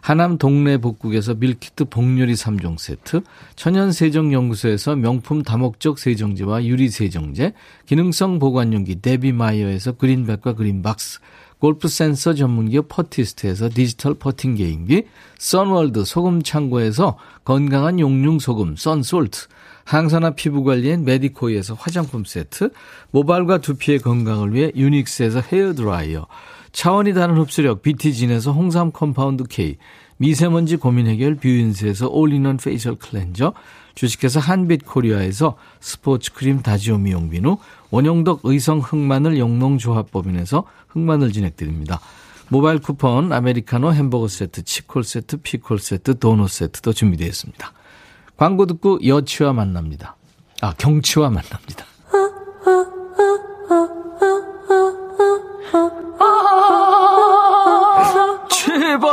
[0.00, 3.22] 하남 동네 복국에서 밀키트 복요리 3종 세트,
[3.56, 7.52] 천연세정연구소에서 명품 다목적 세정제와 유리세정제,
[7.86, 11.20] 기능성 보관용기 데비마이어에서 그린백과 그린박스,
[11.58, 15.04] 골프 센서 전문기업 퍼티스트에서 디지털 퍼팅 게임기,
[15.38, 19.48] 선월드 소금 창고에서 건강한 용융 소금 썬솔트,
[19.84, 22.70] 항산화 피부 관리엔 메디코이에서 화장품 세트,
[23.10, 26.26] 모발과 두피의 건강을 위해 유닉스에서 헤어 드라이어,
[26.72, 29.76] 차원이 다른 흡수력 BT진에서 홍삼 compound K,
[30.18, 33.54] 미세먼지 고민 해결 뷰인스에서 올리원 facial cleanser,
[33.94, 37.56] 주식회사 한빛 코리아에서 스포츠 크림 다지오 미용 비누,
[37.90, 42.00] 원형덕 의성 흑마늘 영농조합법인에서 흑마늘 진액 드립니다.
[42.48, 47.72] 모바일 쿠폰, 아메리카노 햄버거 세트, 치콜 세트, 피콜 세트, 도넛 세트도 준비되어 있습니다.
[48.36, 50.16] 광고 듣고 여치와 만납니다.
[50.60, 51.89] 아, 경치와 만납니다.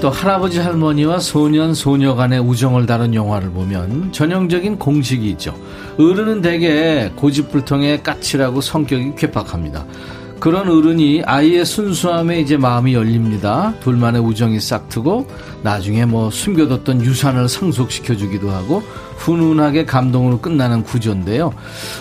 [0.00, 5.54] 또 할아버지 할머니와 소년 소녀 간의 우정을 다룬 영화를 보면 전형적인 공식이 있죠.
[5.98, 9.84] 어른은 대개 고집불통에 까칠하고 성격이 괴팍합니다.
[10.38, 13.74] 그런 어른이 아이의 순수함에 이제 마음이 열립니다.
[13.80, 15.26] 둘만의 우정이 싹트고
[15.62, 18.84] 나중에 뭐 숨겨뒀던 유산을 상속시켜주기도 하고
[19.16, 21.52] 훈훈하게 감동으로 끝나는 구조인데요.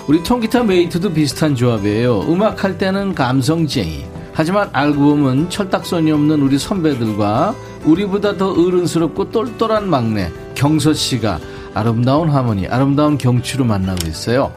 [0.07, 2.31] 우리 통기타 메이트도 비슷한 조합이에요.
[2.31, 4.05] 음악할 때는 감성쟁이,
[4.38, 11.39] 하지만 알고 보면 철딱서니 없는 우리 선배들과 우리보다 더 어른스럽고 똘똘한 막내 경서 씨가
[11.73, 14.54] 아름다운 하모니, 아름다운 경치로 만나고 있어요.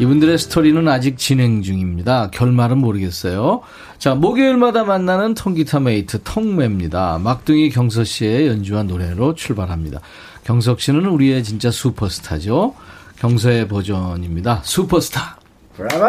[0.00, 2.30] 이분들의 스토리는 아직 진행 중입니다.
[2.32, 3.60] 결말은 모르겠어요.
[3.98, 7.20] 자, 목요일마다 만나는 통기타 mate 통메입니다.
[7.22, 10.00] 막둥이 경서 씨의 연주한 노래로 출발합니다.
[10.42, 12.74] 경서 씨는 우리의 진짜 슈퍼스타죠.
[13.20, 14.62] 경서의 버전입니다.
[14.64, 15.38] 슈퍼스타.
[15.76, 16.08] 브라보!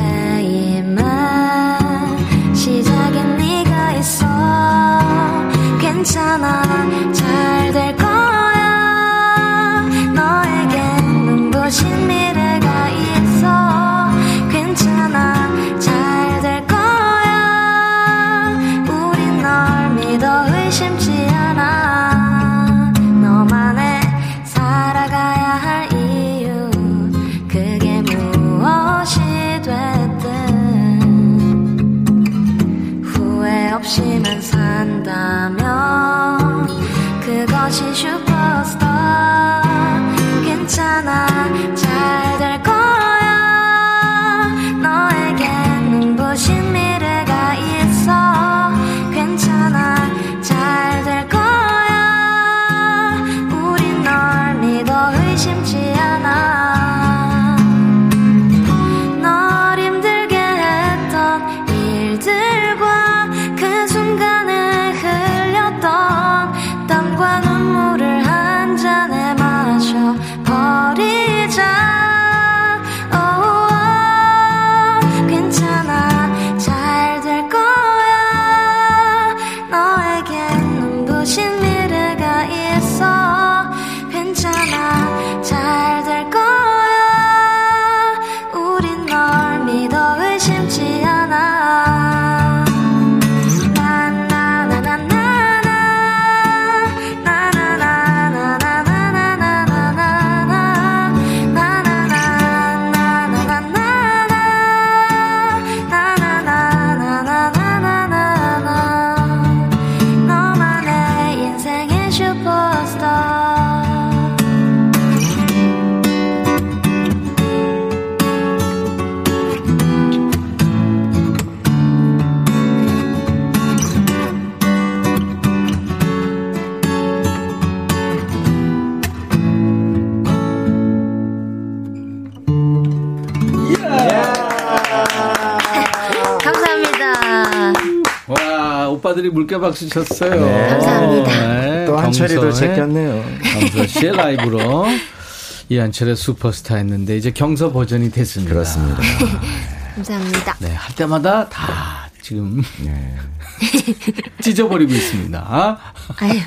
[139.31, 140.45] 물개 박수 쳤어요.
[140.45, 140.67] 네.
[140.69, 141.61] 감사합니다.
[141.61, 143.23] 네, 또 한철이도 제꼈네요.
[143.43, 144.85] 경서 씨의 라이브로
[145.69, 148.53] 이한철의 슈퍼스타 했는데 이제 경서 버전이 됐습니다.
[148.53, 149.01] 그렇습니다.
[149.95, 150.55] 감사합니다.
[150.59, 153.15] 네, 할 때마다 다 지금 네.
[154.41, 155.79] 찢어버리고 있습니다.
[156.17, 156.39] 아유.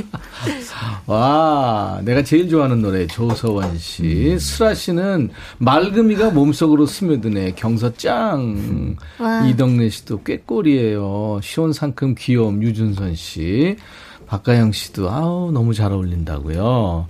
[1.06, 4.38] 와, 내가 제일 좋아하는 노래 조서원 씨, 음.
[4.38, 7.52] 슬아 씨는 맑음이가 몸속으로 스며드네.
[7.52, 8.96] 경서 짱.
[9.18, 9.46] 와.
[9.46, 11.40] 이덕래 씨도 꾀꼬리예요.
[11.42, 13.76] 시온 상큼 귀여움 유준선 씨,
[14.26, 17.08] 박가영 씨도 아우 너무 잘 어울린다고요.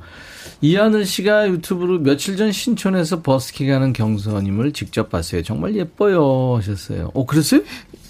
[0.63, 5.43] 이하늘 씨가 유튜브로 며칠 전 신촌에서 버스킹 하는 경서님을 직접 봤어요.
[5.43, 7.11] 정말 예뻐요 하셨어요.
[7.15, 7.63] 어, 그랬어요?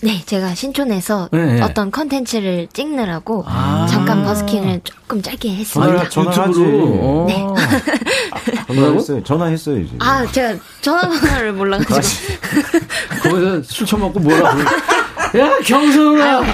[0.03, 1.61] 네, 제가 신촌에서 네.
[1.61, 6.01] 어떤 컨텐츠를 찍느라고 아~ 잠깐 버스킹을 조금 짧게 했습니다.
[6.01, 7.27] 아, 전화로.
[7.29, 7.47] 네.
[8.31, 9.23] 아, 전화했어요.
[9.23, 12.35] 전화했어요, 지 아, 제가 전화번호를 몰라가지고.
[13.23, 14.61] 거기서 술 처먹고 뭐라고.
[15.39, 16.47] 야, 경서가.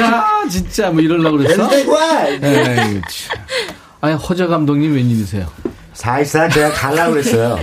[0.00, 1.68] 야, 진짜 뭐 이러려고 그랬어?
[1.70, 3.00] 네,
[4.00, 5.46] 아니, 허재 감독님 웬일이세요?
[5.92, 7.58] 사실상 제가 가려고 그랬어요.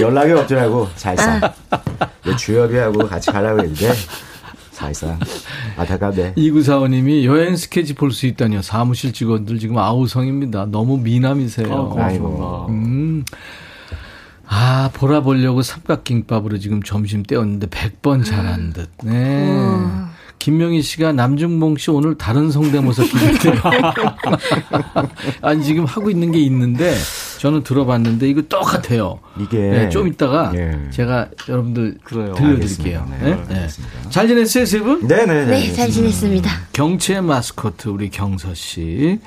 [0.00, 1.40] 연락이 없더라고, 사실상.
[2.36, 3.92] 주엽이하고 같이 가려고 했는데,
[4.72, 5.18] 사실상.
[5.76, 6.34] 안타깝네.
[6.36, 8.62] 이구사원님이 여행 스케치 볼 수 있다니요.
[8.62, 10.66] 사무실 직원들 지금 아우성입니다.
[10.66, 11.68] 너무 미남이세요.
[11.72, 12.66] 어, 아이고.
[12.70, 13.24] 음.
[14.46, 18.88] 아, 보라 보려고 삼각김밥으로 지금 점심 때웠는데 100번 잘한 듯.
[19.04, 19.12] 네.
[19.12, 20.06] 음.
[20.38, 23.60] 김명희 씨가 남중봉 씨 오늘 다른 성대모사 기대돼요.
[25.42, 26.96] 아니 지금 하고 있는 게 있는데
[27.38, 29.18] 저는 들어봤는데 이거 똑같아요.
[29.38, 30.78] 이게 네, 좀 이따가 예.
[30.90, 32.34] 제가 여러분들 그래요.
[32.34, 33.06] 들려드릴게요.
[33.20, 33.44] 네, 네.
[33.48, 33.68] 네.
[34.10, 35.06] 잘 지냈어요, 세 분?
[35.06, 35.46] 네 네네.
[35.46, 36.50] 네, 잘 지냈습니다.
[36.72, 39.18] 경치의 마스코트 우리 경서 씨.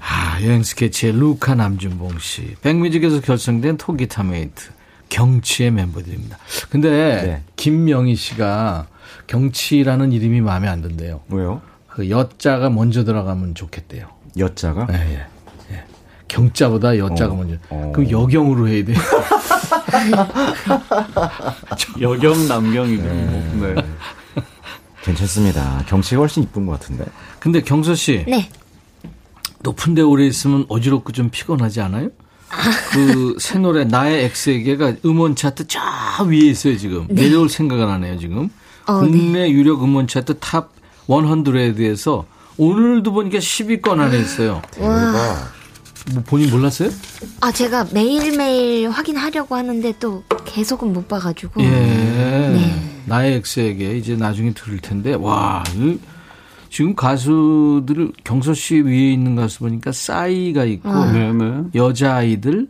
[0.00, 2.56] 아, 여행 스케치의 루카 남준봉 씨.
[2.62, 4.70] 백뮤직에서 결성된 통기타 mate.
[5.08, 6.38] 경치의 멤버들입니다.
[6.70, 7.42] 근데 네.
[7.56, 8.86] 김명희 씨가
[9.32, 11.22] 경치라는 이름이 마음에 안 든대요.
[11.30, 11.62] 왜요?
[11.88, 14.06] 그 여자가 먼저 들어가면 좋겠대요.
[14.36, 14.86] 여자가?
[14.86, 15.26] 네,
[15.70, 15.74] 예.
[15.74, 15.84] 예.
[16.28, 17.56] 경자보다 여자가 어, 먼저.
[17.70, 17.92] 어.
[17.94, 18.98] 그럼 여경으로 해야 돼요.
[21.98, 23.02] 여경 남경이고.
[23.02, 23.52] 네.
[23.54, 23.74] 네.
[25.02, 25.82] 괜찮습니다.
[25.86, 27.06] 경치가 훨씬 이쁜 것 같은데.
[27.40, 28.26] 근데 경서 씨.
[28.28, 28.50] 네.
[29.62, 32.10] 높은 데 오래 있으면 어지럽고 좀 피곤하지 않아요?
[32.92, 35.80] 그새 노래 나의 X에게가 음원 차트 저
[36.26, 37.22] 위에 있어요 지금 네.
[37.22, 38.50] 내려올 생각은 안 해요 지금
[38.86, 39.50] 어, 국내 네.
[39.50, 40.70] 유력 음원 차트 top
[41.08, 42.24] 100에서
[42.58, 44.62] 오늘도 보니까 10위권 안에 있어요.
[44.70, 45.52] 대박.
[46.12, 46.90] 뭐 본인 몰랐어요?
[47.40, 51.62] 아 제가 매일 매일 확인하려고 하는데 또 계속은 못 봐가지고.
[51.62, 51.68] 예.
[51.68, 53.02] 네.
[53.06, 55.62] 나의 X에게 이제 나중에 들을 텐데 와
[56.70, 61.12] 지금 가수들 경서 씨 위에 있는 가수 보니까 싸이가 있고 아.
[61.12, 61.64] 네, 네.
[61.74, 62.68] 여자 아이들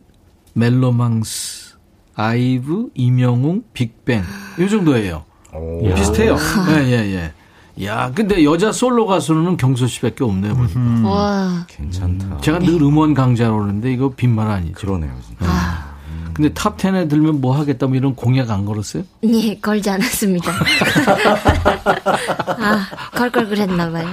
[0.55, 1.77] 멜로망스
[2.15, 4.23] 아이브 임영웅 빅뱅
[4.59, 5.25] 이 정도예요.
[5.55, 5.95] 오.
[5.95, 6.37] 비슷해요.
[6.71, 7.33] 예, 예,
[7.79, 7.85] 예.
[7.87, 10.79] 야, 근데 여자 솔로 가수는 경서 씨밖에 없네요, 보니까.
[10.79, 11.05] 음.
[11.05, 11.65] 와.
[11.69, 12.39] 괜찮다.
[12.43, 14.75] 제가 늘 음원 강자로 오는데 이거 빈말 아니죠.
[14.75, 15.47] 그러네요, 진짜.
[15.47, 15.93] 아.
[16.35, 19.03] 근데 top 10에 들면 뭐 하겠다 뭐 이런 공약 안 걸었어요?
[19.25, 20.51] 예, 걸지 않았습니다.
[22.59, 24.09] 아, 걸걸 그랬나 봐요.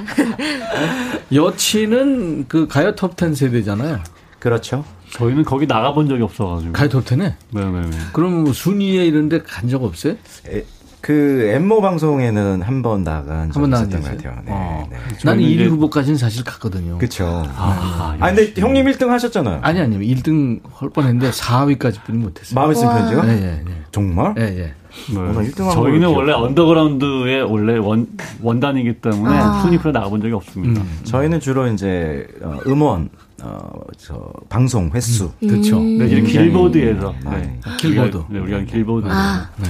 [1.33, 3.99] 여치는 그 가요 톱10 세대잖아요.
[4.39, 4.83] 그렇죠.
[5.11, 6.73] 저희는 거기 나가본 적이 없어가지고.
[6.73, 7.35] 가요 톱텐에?
[7.51, 7.97] 네네네.
[8.13, 10.13] 그럼 뭐 순위에 이런 데 간 적 없어요?
[10.47, 10.63] 에,
[11.01, 14.33] 그 M모 방송에는 한 번 나간 적이 있었던 것 같아요.
[14.45, 14.87] 네, 어.
[14.89, 14.97] 네.
[15.25, 16.97] 나는 1위 후보까지는 사실 갔거든요.
[16.97, 17.25] 그렇죠.
[17.55, 19.59] 아, 아, 근데 형님 1등 하셨잖아요.
[19.61, 22.55] 아니 아니 1등 할 뻔했는데 4위까지 뿐이 못했어요.
[22.55, 23.21] 마음에 쓰는 편지요?
[23.25, 23.81] 예, 예, 예.
[23.91, 24.33] 정말?
[24.37, 24.73] 예, 예.
[25.13, 25.19] 네.
[25.19, 26.33] 오늘 1등 한 저희는 원래.
[26.33, 28.07] 언더그라운드의 원래 원,
[28.41, 29.61] 원단이기 때문에 아.
[29.61, 30.81] 순위표에 나가본 적이 없습니다.
[31.03, 33.09] 저희는 주로 이제 어, 음원
[33.41, 35.79] 어, 저 방송 횟수 그렇죠.
[35.79, 37.13] 네, 이제 길보드에서.
[37.29, 37.59] 네.
[37.79, 38.17] 길보드.
[38.17, 39.07] 우리가, 네, 우리가 길보드.
[39.09, 39.67] 아, 네.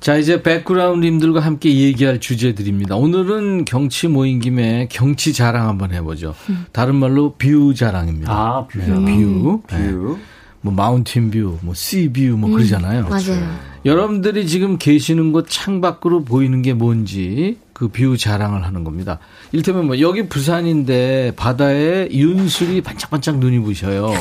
[0.00, 2.96] 자, 이제 백그라운드님들과 함께 얘기할 주제들입니다.
[2.96, 6.34] 오늘은 경치 모인 김에 경치 자랑 한번 해보죠.
[6.72, 8.32] 다른 말로 view 자랑입니다.
[8.32, 9.04] 아, view 네, 자랑.
[9.04, 9.62] view.
[9.70, 9.90] 네.
[9.90, 10.18] view.
[10.60, 13.08] 뭐 mountain view, 뭐 sea view, 뭐 그러잖아요.
[13.08, 13.68] 맞아요.
[13.84, 19.18] 여러분들이 지금 계시는 곳 창밖으로 보이는 게 뭔지 그 view 자랑을 하는 겁니다.
[19.52, 24.12] 일테면 뭐 여기 부산인데 바다에 윤술이 반짝반짝 눈이 부셔요.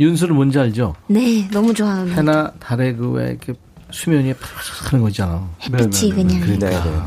[0.00, 0.94] 윤술은 뭔지 알죠?
[1.08, 3.52] 네, 너무 좋아하는 해나 달에 그왜 이렇게
[3.90, 5.48] 수면이 파랗게 하는 거잖아.
[5.62, 6.40] 햇빛이 네, 네, 네.
[6.40, 6.58] 그냥.
[6.58, 7.02] 네, 네.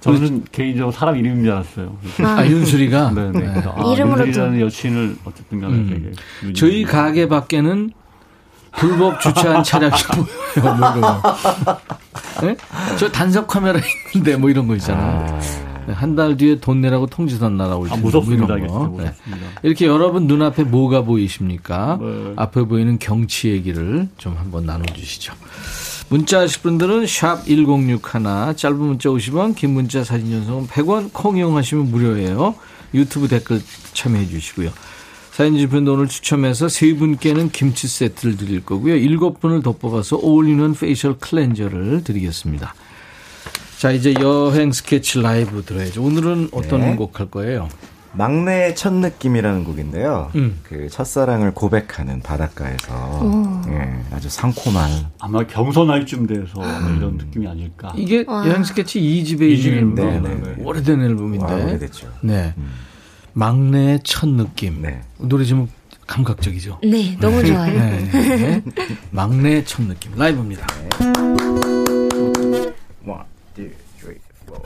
[0.00, 1.96] 저는 개인적으로 사람 이름인 줄 알았어요.
[2.24, 3.12] 아, 윤술이가?
[3.14, 3.40] 네, 네.
[3.40, 3.62] 네.
[3.66, 4.26] 아, 이름으로도.
[4.26, 6.14] 윤슬이라는 여친을 어쨌든 간에 음.
[6.42, 6.52] 되게.
[6.54, 7.90] 저희 가게 밖에는
[8.72, 10.74] 불법 주차한 차량이 보여요.
[10.76, 11.22] 뭐 이런 거.
[12.42, 12.56] 네?
[12.98, 13.78] 저 단속 카메라
[14.14, 15.38] 있는데 뭐 이런 거 있잖아요.
[15.88, 18.46] 한 달 뒤에 돈 내라고 통지서 날아올 아, 텐데 무섭습니다.
[18.46, 19.02] 뭐 이게 이런 거.
[19.02, 19.10] 네.
[19.10, 19.60] 무섭습니다.
[19.62, 21.98] 이렇게 여러분 눈앞에 뭐가 보이십니까?
[22.00, 22.32] 네.
[22.36, 25.32] 앞에 보이는 경치 얘기를 좀 한번 나눠주시죠.
[26.08, 31.90] 문자 하실 분들은 샵 1061, 짧은 문자 50원, 긴 문자 사진 전송은 100원, 콩 이용하시면
[31.90, 32.54] 무료예요.
[32.92, 33.62] 유튜브 댓글
[33.94, 34.70] 참여해 주시고요.
[35.30, 38.96] 사연 주신 오늘 추첨해서 세 분께는 김치 세트를 드릴 거고요.
[38.96, 42.74] 일곱 분을 더 뽑아서 어울리는 facial cleanser를 드리겠습니다.
[43.82, 46.04] 자, 이제 여행 스케치 라이브 들어야죠.
[46.04, 46.94] 오늘은 어떤 네.
[46.94, 47.68] 곡할 거예요?
[48.12, 50.30] 막내의 첫 느낌이라는 곡인데요.
[50.36, 50.60] 음.
[50.62, 56.62] 그 첫사랑을 고백하는 바닷가에서 예, 아주 상콤한 아마 경선할 쯤 돼서
[56.96, 57.92] 이런 느낌이 아닐까.
[57.96, 58.46] 이게 와.
[58.46, 59.94] 여행 스케치 2집에 이집 앨범.
[59.96, 60.62] 네, 네, 네.
[60.62, 61.44] 오래된 앨범인데.
[61.44, 62.08] 와, 오래됐죠.
[62.20, 62.54] 네.
[63.32, 64.80] 막내의 첫 느낌.
[64.82, 65.00] 네.
[65.18, 65.68] 노래 제목
[66.06, 66.78] 감각적이죠.
[66.84, 67.76] 네, 너무 좋아요.
[67.76, 68.62] 네, 네.
[69.10, 70.12] 막내의 첫 느낌.
[70.14, 70.68] 라이브입니다.
[73.04, 73.24] One,
[73.54, 74.58] two, three, four.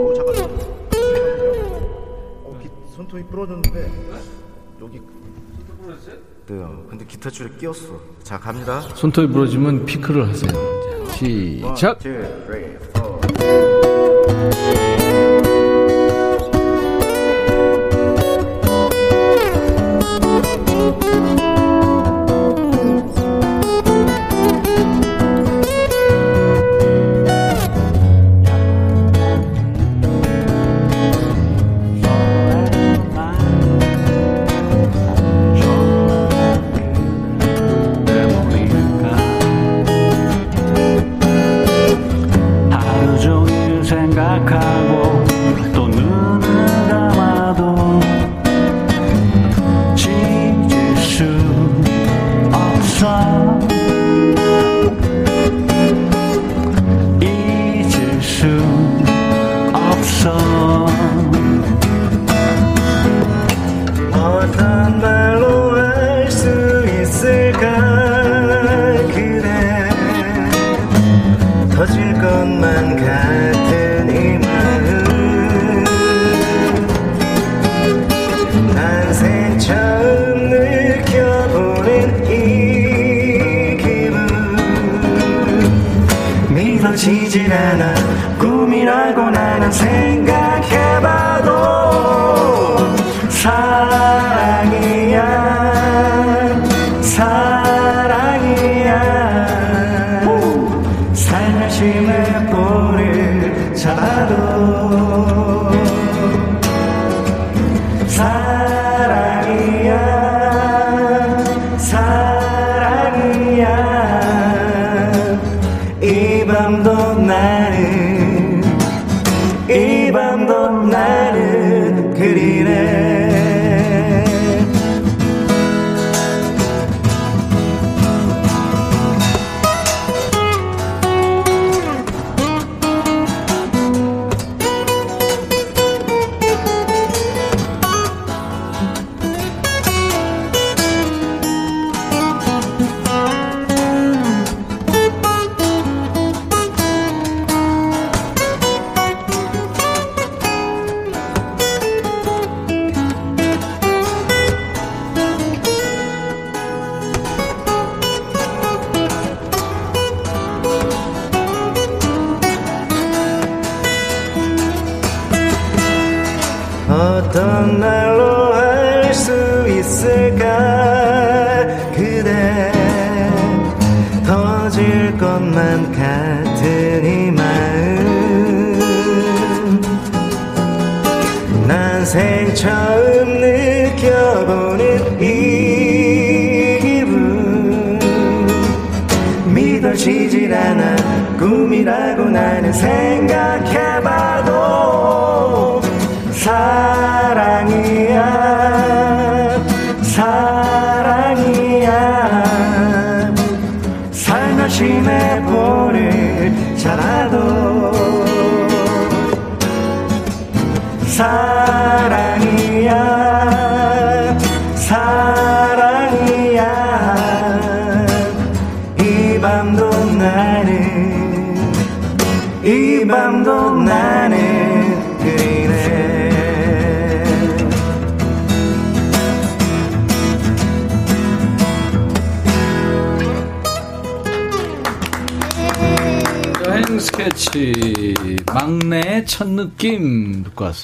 [0.00, 0.34] 어, 잠깐.
[2.44, 3.90] 어, 기, 손톱이 부러졌는데
[4.80, 5.00] 여기.
[6.46, 8.00] 네, 근데 기타 줄에 끼었어.
[8.22, 8.80] 자, 갑니다.
[8.80, 10.50] 손톱이 부러지면 피크를 하세요.
[10.50, 11.98] 자, 시작.
[12.00, 12.12] Two,
[12.46, 13.20] three, four.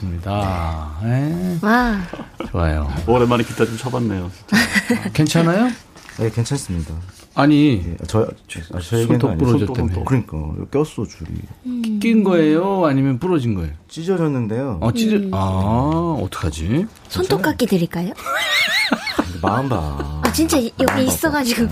[0.00, 0.98] 왔습니다.
[1.02, 1.58] 네.
[1.62, 1.98] 와.
[2.50, 2.88] 좋아요.
[3.06, 4.30] 오랜만에 기타 좀 쳐봤네요.
[4.48, 5.10] 진짜.
[5.12, 5.70] 괜찮아요?
[6.18, 6.94] 네, 괜찮습니다.
[7.34, 9.88] 아니, 예, 저, 저, 아, 손톱 부러졌다며.
[9.94, 10.36] 손톱, 그러니까
[10.70, 12.84] 꼈어 줄이 낀 거예요?
[12.86, 13.72] 아니면 부러진 거예요?
[13.88, 14.78] 찢어졌는데요.
[14.80, 16.86] 어, 찢어, 아, 어떡하지?
[17.08, 18.12] 손톱깎이 드릴까요?
[19.40, 20.20] 마음 봐.
[20.22, 21.66] 아 진짜 이- 여기 있어가지고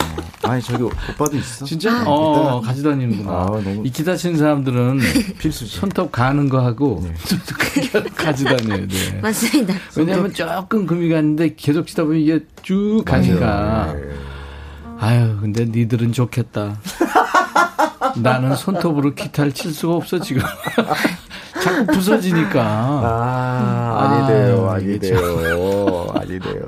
[0.48, 1.64] 아니 저기 오빠도 있어.
[1.66, 1.92] 진짜?
[1.92, 2.04] 아.
[2.06, 3.30] 어, 가져다니는구나.
[3.30, 4.98] 아, 너무- 이 기타 치는 사람들은
[5.38, 5.76] 필수지.
[5.76, 7.12] 손톱 가는 거 하고 네.
[8.16, 9.20] 가져다녀야 돼.
[9.20, 9.74] 맞습니다.
[9.96, 13.92] 왜냐하면 조금 금이 갔는데 계속 치다 보면 이게 쭉 가니까.
[13.94, 14.00] 네.
[15.00, 16.78] 아유, 근데 니들은 좋겠다.
[18.16, 20.42] 나는 손톱으로 기타를 칠 수가 없어, 지금.
[21.62, 22.62] 자꾸 부서지니까.
[22.64, 26.62] 아, 아니돼요, 아, 이게 아니돼요, 아니돼요.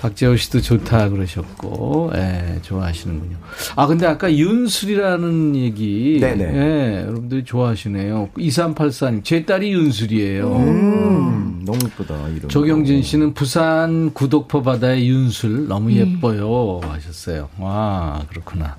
[0.00, 3.36] 박재호 씨도 좋다 그러셨고, 예, 좋아하시는군요.
[3.76, 6.18] 아, 근데 아까 윤술이라는 얘기.
[6.20, 6.44] 네네.
[6.44, 8.30] 예, 여러분들이 좋아하시네요.
[8.36, 10.56] 2384님, 제 딸이 윤술이에요.
[10.56, 12.48] 음, 너무 이쁘다, 이름.
[12.48, 17.48] 조경진 씨는 부산 구독포 바다의 윤술 너무 예뻐요 하셨어요.
[17.58, 18.76] 와 그렇구나.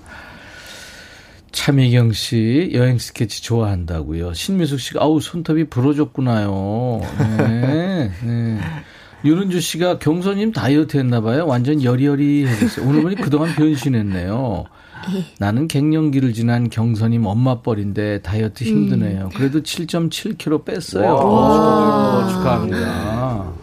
[1.51, 4.33] 차미경 씨 여행 스케치 좋아한다고요.
[4.33, 7.01] 신미숙 씨가 아우 손톱이 부러졌구나요.
[7.39, 8.11] 네.
[8.23, 8.59] 네.
[9.25, 11.45] 윤은주 씨가 경선님 다이어트 했나 봐요.
[11.47, 12.87] 완전 여리여리해졌어요.
[12.87, 14.65] 오늘 보니 그동안 변신했네요.
[15.39, 19.29] 나는 갱년기를 지난 경선님 엄마뻘인데 다이어트 힘드네요.
[19.35, 21.13] 그래도 7.7kg 뺐어요.
[21.13, 23.53] 오, 축하합니다.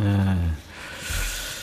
[0.00, 0.36] 예.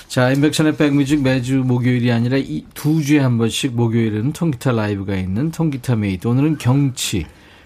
[0.07, 5.51] 자, 임백천의 백뮤직 매주 목요일이 아니라 이 두 주에 한 번씩 목요일에는 통기타 라이브가 있는
[5.51, 6.27] 통기타 mate.
[6.27, 7.25] 오늘은 경치,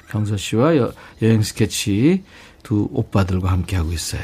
[0.10, 2.24] 경서 씨와 여, 여행 스케치
[2.64, 4.22] 두 오빠들과 함께하고 있어요.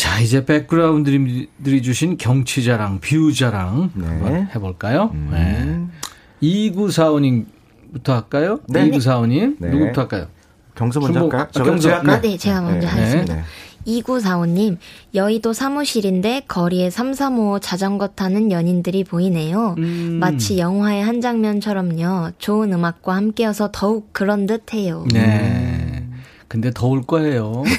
[0.00, 4.06] 자, 이제 백그라운드들이 주신 경치 자랑, view 자랑 네.
[4.06, 5.10] 한번 해볼까요?
[5.12, 5.28] 음.
[5.30, 6.48] 네.
[6.72, 8.60] 2945님부터 할까요?
[8.66, 8.88] 네.
[8.88, 9.56] 2945님.
[9.58, 9.68] 네.
[9.68, 10.26] 누구부터 할까요?
[10.74, 11.42] 경서 먼저 중복- 할까요?
[11.42, 11.82] 아, 저 경서.
[11.82, 12.16] 제가 할까요?
[12.16, 12.86] 아, 네, 제가 먼저 네.
[12.86, 13.34] 하겠습니다.
[13.34, 13.42] 네.
[13.86, 14.78] 2945님,
[15.14, 19.74] 여의도 사무실인데 거리에 335 자전거 타는 연인들이 보이네요.
[19.76, 20.16] 음.
[20.18, 22.30] 마치 영화의 한 장면처럼요.
[22.38, 25.04] 좋은 음악과 함께여서 더욱 그런 듯 해요.
[25.12, 26.06] 네.
[26.48, 27.62] 근데 더울 거예요.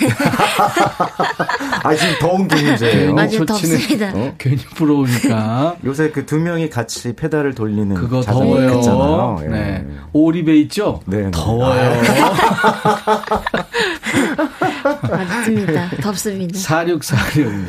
[1.84, 3.13] 아, 지금 더운 게 문제예요.
[3.13, 4.11] 맞아요, 소치는- 덥습니다.
[4.15, 4.34] 어?
[4.38, 5.75] 괜히 부러우니까.
[5.86, 8.75] 요새 그 두 명이 같이 페달을 돌리는 그거 더워요.
[8.77, 9.39] 있잖아요.
[9.43, 9.47] 예.
[9.47, 9.88] 네.
[10.13, 11.01] 오리배 있죠?
[11.05, 11.32] 네, 네.
[11.32, 12.01] 더워요.
[15.09, 15.89] 맞습니다.
[16.01, 16.57] 덥습니다.
[16.59, 17.65] 4646님.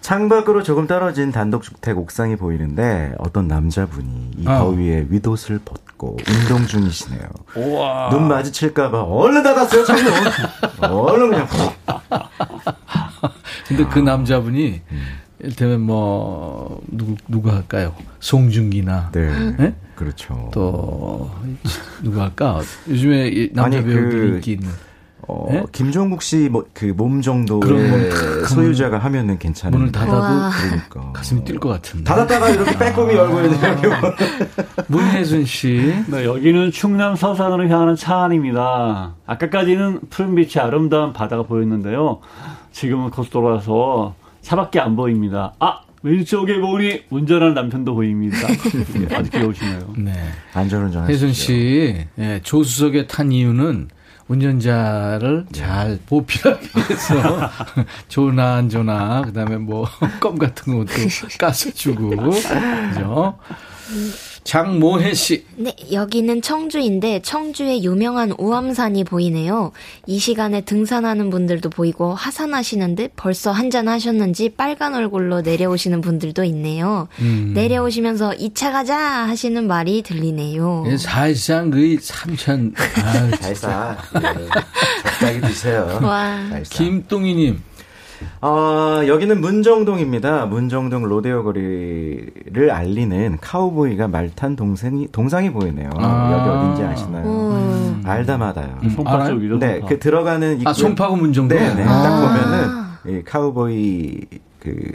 [0.00, 4.58] 창밖으로 조금 떨어진 단독주택 옥상이 보이는데 어떤 남자분이 이 어.
[4.58, 7.22] 더위에 윗옷을 벗고 운동 중이시네요.
[7.56, 8.10] 우와.
[8.10, 10.12] 눈 마주칠까봐 얼른 닫았어요, 창문.
[10.80, 11.48] 얼른 그냥.
[13.68, 14.80] 근데 그 남자분이,
[15.40, 17.94] 일테면 뭐, 누구, 누구 할까요?
[18.20, 19.10] 송중기나.
[19.12, 19.50] 네.
[19.58, 19.74] 네?
[19.94, 20.50] 그렇죠.
[20.52, 21.30] 또,
[22.02, 22.60] 누구 할까?
[22.88, 24.68] 요즘에 이 남자 아니, 배우들 그- 인기 있는.
[25.28, 25.64] 어, 네?
[25.72, 29.76] 김종국 씨 그 몸 정도의 그런 몸탁 소유자가 하면은 괜찮은.
[29.78, 30.50] 문을 닫아도 와.
[30.50, 31.12] 그러니까.
[31.12, 32.04] 가슴이 뛸 것 같은데.
[32.04, 33.58] 닫았다가 이렇게 빼꼼히 열고 있는
[34.88, 35.94] 문혜순 씨.
[36.08, 39.14] 네, 여기는 충남 서산으로 향하는 차 안입니다.
[39.26, 42.20] 아까까지는 푸른 빛이 아름다운 바다가 보였는데요.
[42.72, 45.54] 지금은 고속도로라서 차밖에 안 보입니다.
[45.58, 45.80] 아!
[46.02, 48.36] 왼쪽에 보니 운전하는 남편도 보입니다.
[48.48, 49.94] 예, 아주 귀여우시네요.
[49.96, 50.12] 네.
[50.54, 51.12] 안전운전 하시죠.
[51.12, 53.88] 혜순 씨, 예, 조수석에 탄 이유는
[54.28, 57.50] 운전자를 잘 보필하기 위해서
[58.08, 59.88] 조나 안 조나 그다음에 뭐
[60.20, 60.92] 껌 같은 것도
[61.38, 63.38] 까서 주고 그죠?
[64.46, 65.44] 장모혜 씨.
[65.56, 69.72] 네, 여기는 청주인데 청주에 유명한 우암산이 보이네요.
[70.06, 77.08] 이 시간에 등산하는 분들도 보이고 하산하시는데 벌써 한잔 하셨는지 빨간 얼굴로 내려오시는 분들도 있네요.
[77.18, 77.52] 음.
[77.54, 80.84] 내려오시면서 2차 가자 하시는 말이 들리네요.
[80.86, 82.72] 예, 사실상 그 삼천
[83.40, 83.96] 잘사
[85.02, 85.98] 적당히 드세요.
[86.02, 86.38] 와.
[86.70, 87.60] 김동희님.
[88.40, 90.46] 어, 여기는 문정동입니다.
[90.46, 95.90] 문정동 로데오 거리를 알리는 카우보이가 말탄 동생이 동상이 보이네요.
[95.96, 97.26] 아~ 여기 어딘지 아시나요?
[97.26, 98.02] 음.
[98.04, 98.78] 알다마다요.
[98.82, 99.58] 음, 송파 쪽이죠.
[99.58, 101.58] 네, 그 들어가는 입구 아, 송파구 문정동.
[101.58, 101.82] 네, 네.
[101.82, 104.20] 아~ 딱 보면은 이 카우보이
[104.60, 104.92] 그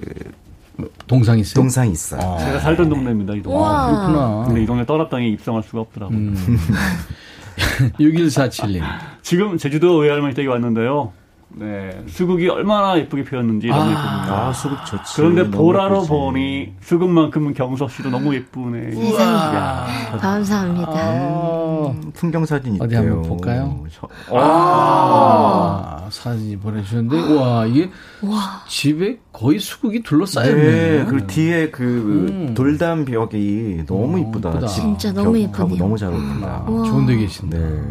[1.07, 1.53] 동상 있어요?
[1.61, 2.21] 동상 있어요.
[2.21, 2.37] 아.
[2.37, 3.59] 제가 살던 동네입니다, 이 동네.
[3.63, 4.43] 아, 그렇구나.
[4.45, 6.17] 근데 이 동네 떠났더니 입성할 수가 없더라고요.
[6.17, 6.35] 음.
[7.99, 8.81] 6147님.
[9.21, 11.13] 지금 제주도 외할머니 댁에 왔는데요.
[11.53, 14.47] 네, 수국이 얼마나 예쁘게 피었는지 너무 아, 예쁩니다.
[14.47, 15.15] 아, 수국 좋지.
[15.17, 16.09] 그런데 보라로 예쁘지.
[16.09, 18.95] 보니 수국만큼은 경석 씨도 너무 예쁘네.
[18.95, 19.87] 우와.
[20.19, 20.91] 감사합니다.
[20.95, 22.85] 아, 풍경 사진 있대요.
[22.87, 23.83] 어디 한번 볼까요?
[23.91, 27.89] 저, 아, 사진 보내주셨는데, 와 이게
[28.21, 28.63] 와.
[28.67, 30.53] 집에 거의 수국이 둘러싸였네.
[30.63, 32.53] 네, 그리고 뒤에 그 음.
[32.53, 34.49] 돌담 벽이 너무 이쁘다.
[34.49, 35.77] 어, 진짜 너무 예쁘네요.
[35.77, 36.65] 너무 잘 어울린다.
[36.65, 37.57] 좋은 데 계신데.
[37.57, 37.81] 네.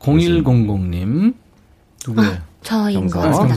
[0.00, 1.34] 0100님.
[2.08, 2.32] 누구예요?
[2.70, 3.22] 아, 거.
[3.22, 3.48] 아,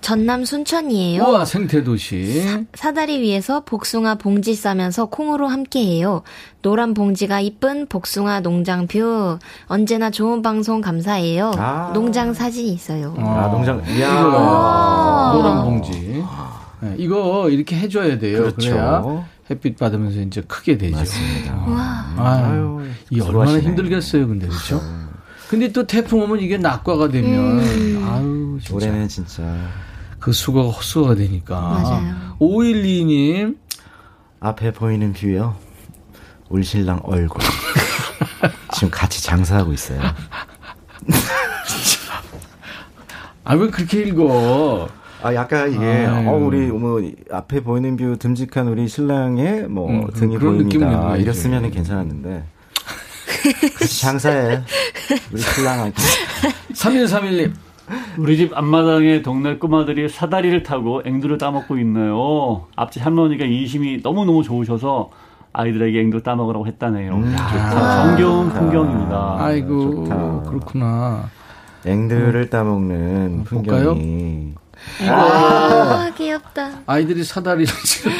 [0.00, 1.22] 전남 순천이에요.
[1.22, 2.64] 우와, 생태도시.
[2.74, 6.22] 사, 다리 위에서 복숭아 봉지 싸면서 콩으로 함께해요.
[6.62, 9.38] 노란 봉지가 이쁜 복숭아 농장 view.
[9.66, 11.52] 언제나 좋은 방송 감사해요.
[11.56, 11.90] 아.
[11.92, 13.14] 농장 사진이 있어요.
[13.18, 13.82] 아, 농장.
[13.96, 14.12] 이야.
[15.34, 16.24] 노란 봉지.
[16.80, 18.38] 네, 이거 이렇게 해줘야 돼요.
[18.38, 18.70] 그렇죠.
[18.70, 20.96] 그래야 햇빛 받으면서 이제 크게 되죠.
[20.96, 21.54] 맞습니다.
[21.66, 22.14] 와.
[22.16, 22.80] 아유,
[23.10, 24.80] 이 얼마나 힘들겠어요, 근데 그렇죠?
[25.48, 28.04] 근데 또 태풍 오면 이게 낙과가 되면 음.
[28.08, 28.74] 아유 진짜.
[28.74, 29.42] 올해는 진짜
[30.18, 31.60] 그 수고가 헛수고가 되니까.
[31.60, 32.14] 맞아요.
[32.40, 33.56] 512님
[34.40, 35.54] 앞에 보이는 view요.
[36.48, 37.40] 우리 신랑 얼굴.
[38.74, 40.00] 지금 같이 장사하고 있어요.
[43.44, 44.88] 아 왜 그렇게 읽어?
[45.22, 46.28] 아 약간 이게 아유.
[46.28, 51.16] 어 우리 뭐 앞에 보이는 view 듬직한 우리 신랑의 뭐 음, 등이 보입니다.
[51.16, 52.44] 이랬으면 괜찮았는데
[54.00, 54.62] 장사해.
[55.32, 56.02] 우리 신랑한테.
[56.74, 57.52] 3131님.
[58.18, 62.66] 우리 집 앞마당에 동네 꼬마들이 사다리를 타고 앵두를 따먹고 있네요.
[62.76, 65.10] 앞집 할머니가 인심이 너무너무 좋으셔서
[65.52, 67.14] 아이들에게 앵두 따먹으라고 했다네요.
[67.14, 68.06] 음, 좋다.
[68.06, 69.36] 정겨운 풍경입니다.
[69.38, 70.42] 아이고, 좋다.
[70.50, 71.28] 그렇구나.
[71.86, 74.54] 앵두를 따먹는 풍경이.
[75.08, 76.70] 아, 귀엽다.
[76.86, 78.12] 아이들이 사다리를 지금.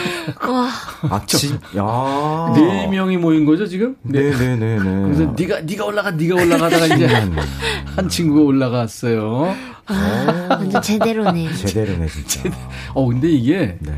[0.49, 0.69] 와.
[1.11, 2.53] 아, 진, 야.
[2.55, 3.97] 네 명이 모인 거죠, 지금?
[4.03, 5.03] 네, 네, 네, 네.
[5.03, 9.55] 그래서 네가 네가 올라가, 네가 올라가다가 이제 한 친구가 올라갔어요.
[9.87, 11.53] 아, 완전 제대로네.
[11.55, 12.51] 제대로네, 진짜.
[12.95, 13.93] 어, 근데 이게 네.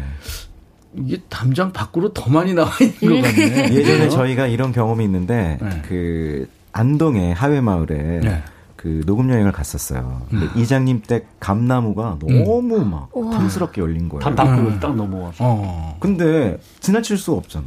[0.99, 3.73] 이게 담장 밖으로 더 많이 나와 있는 것 같네.
[3.75, 5.83] 예전에 저희가 이런 경험이 있는데 네.
[5.89, 8.43] 그 안동의 하회 마을에 네.
[8.87, 10.23] 그 녹음 여행을 갔었어요.
[10.31, 10.53] 근데 음.
[10.55, 12.91] 이장님 댁 감나무가 너무 음.
[12.93, 13.33] 막 우와.
[13.37, 14.21] 탐스럽게 열린 거예요.
[14.21, 14.79] 담담고 음.
[14.79, 15.39] 딱 넘어와서.
[15.41, 15.97] 어.
[15.99, 17.65] 근데 지나칠 수 없잖아.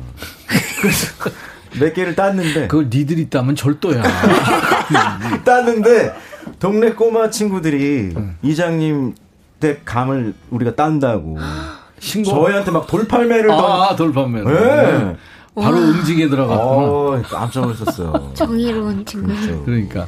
[0.79, 1.29] 그래서
[1.77, 4.01] 몇 개를 땄는데 그걸 니들이 따면 절도야.
[5.43, 6.13] 땄는데
[6.57, 8.37] 동네 꼬마 친구들이 음.
[8.41, 9.13] 이장님
[9.59, 11.37] 댁 감을 우리가 딴다고
[11.99, 14.43] 신고 저희한테 막 돌팔매를 아, 돌팔매.
[14.43, 15.17] 네.
[15.53, 16.63] 바로 응징에 들어갔구나.
[16.65, 18.31] 어, 깜짝 놀랐었어요.
[18.35, 19.65] 정의로운 친구.
[19.65, 20.07] 그러니까.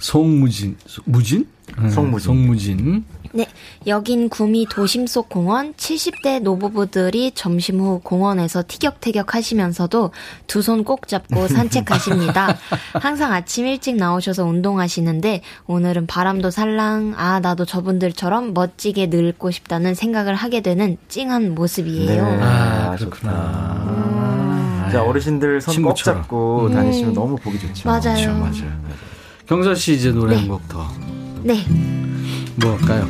[0.00, 1.46] 송무진, 무진?
[1.92, 2.18] 송무진.
[2.26, 3.04] 송무진.
[3.32, 3.46] 네,
[3.86, 10.10] 여긴 구미 도심 속 공원 70대 노부부들이 점심 후 공원에서 티격태격 하시면서도
[10.48, 12.56] 두 손 꼭 잡고 산책하십니다.
[12.94, 20.34] 항상 아침 일찍 나오셔서 운동하시는데 오늘은 바람도 살랑 아 나도 저분들처럼 멋지게 늙고 싶다는 생각을
[20.34, 22.24] 하게 되는 찡한 모습이에요.
[22.24, 23.84] 네, 아, 그렇구나.
[24.86, 24.90] 음.
[24.90, 26.72] 자, 어르신들 손 꼭 잡고 음.
[26.74, 27.88] 다니시면 너무 보기 좋죠.
[27.88, 28.00] 맞아요.
[28.02, 28.40] 그렇죠, 맞아요.
[28.40, 28.80] 맞아요.
[29.50, 30.42] 경서 씨 이제 노래 네.
[30.42, 30.88] 한곡 더.
[31.42, 31.66] 네.
[32.54, 33.08] 뭐 할까요?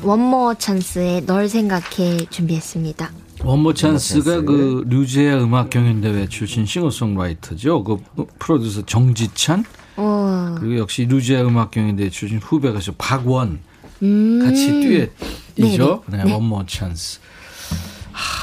[0.00, 3.12] 원모 찬스의 널 생각해 준비했습니다.
[3.44, 7.84] 원모어찬스가 그 유재하 음악 경연대회 출신 싱어송라이터죠.
[7.84, 7.98] 그
[8.38, 9.66] 프로듀서 정지찬
[9.98, 10.02] 오.
[10.02, 10.54] 어.
[10.58, 13.60] 그리고 역시 유재하 음악 경연대회 출신 후배가 죠 박원
[14.02, 14.40] 음.
[14.42, 15.10] 같이
[15.56, 16.04] 듀엣이죠.
[16.06, 16.32] 네, 네.
[16.32, 17.20] 원모 찬스.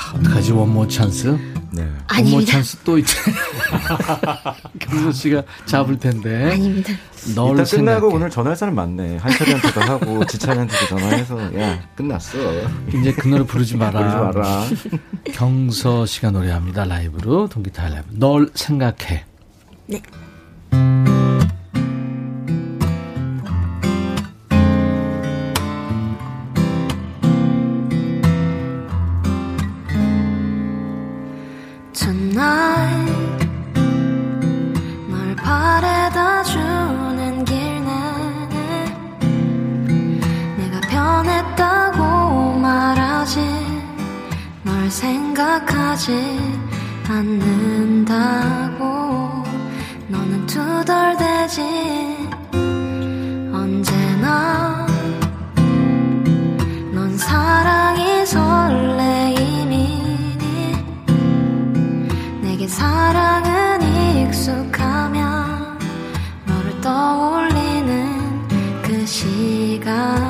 [0.09, 1.37] 하, 어떡하지 원모 찬스?
[1.71, 1.87] 네.
[2.11, 3.15] 원모 찬스 또 있지.
[4.79, 6.51] 경서 씨가 잡을 텐데.
[6.51, 6.93] 아닙니다.
[7.35, 9.17] 널 이따 끝나고 오늘 전화할 사람 많네.
[9.17, 12.37] 한철이한테도 하고 지찬이한테도 전화해서 야 끝났어.
[12.93, 13.99] 이제 그 노래 부르지 마라.
[13.99, 14.65] 부르지 마라.
[15.33, 18.07] 경서 씨가 노래합니다 라이브로 동기타 라이브.
[18.11, 19.25] 널 생각해.
[19.87, 20.01] 네.
[45.39, 46.11] 생각하지
[47.07, 48.83] 않는다고.
[50.09, 51.61] 너는 투덜대지.
[53.53, 54.85] 언제나
[56.93, 60.03] 넌 사랑이 설레임이니
[62.41, 65.79] 내게 사랑은 익숙하면
[66.47, 68.47] 너를 떠올리는
[68.83, 70.28] 그 시간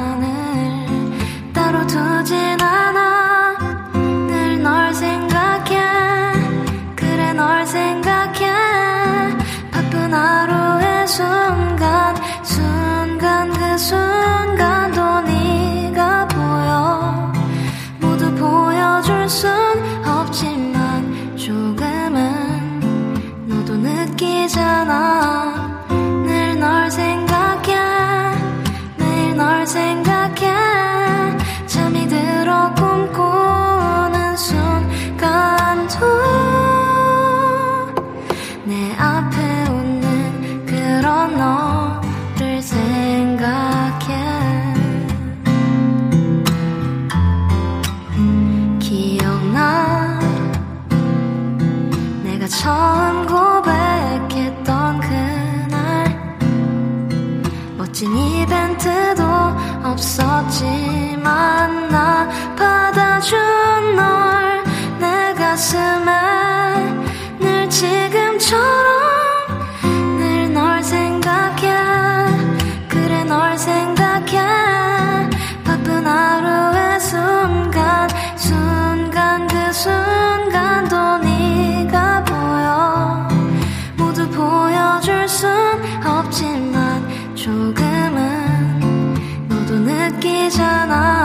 [90.49, 91.18] 느끼잖아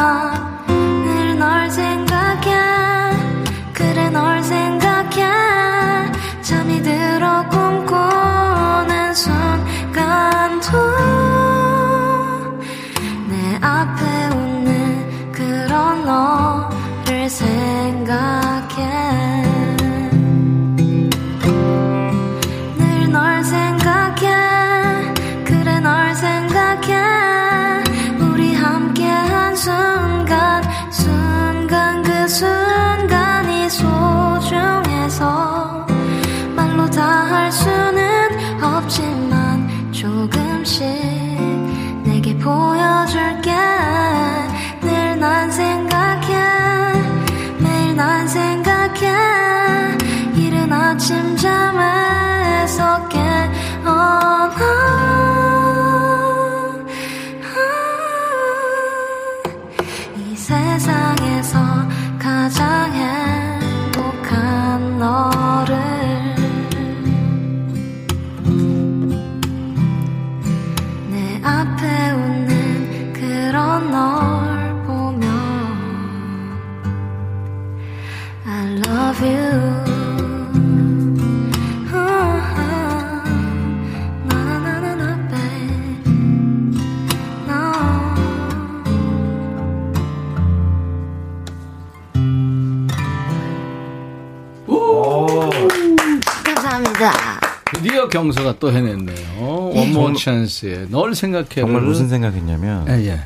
[98.05, 99.17] 드디어 경서가 또 해냈네요.
[99.41, 101.47] 원모 찬스에 널 생각해.
[101.57, 103.21] 정말 무슨 생각했냐면 예, 예.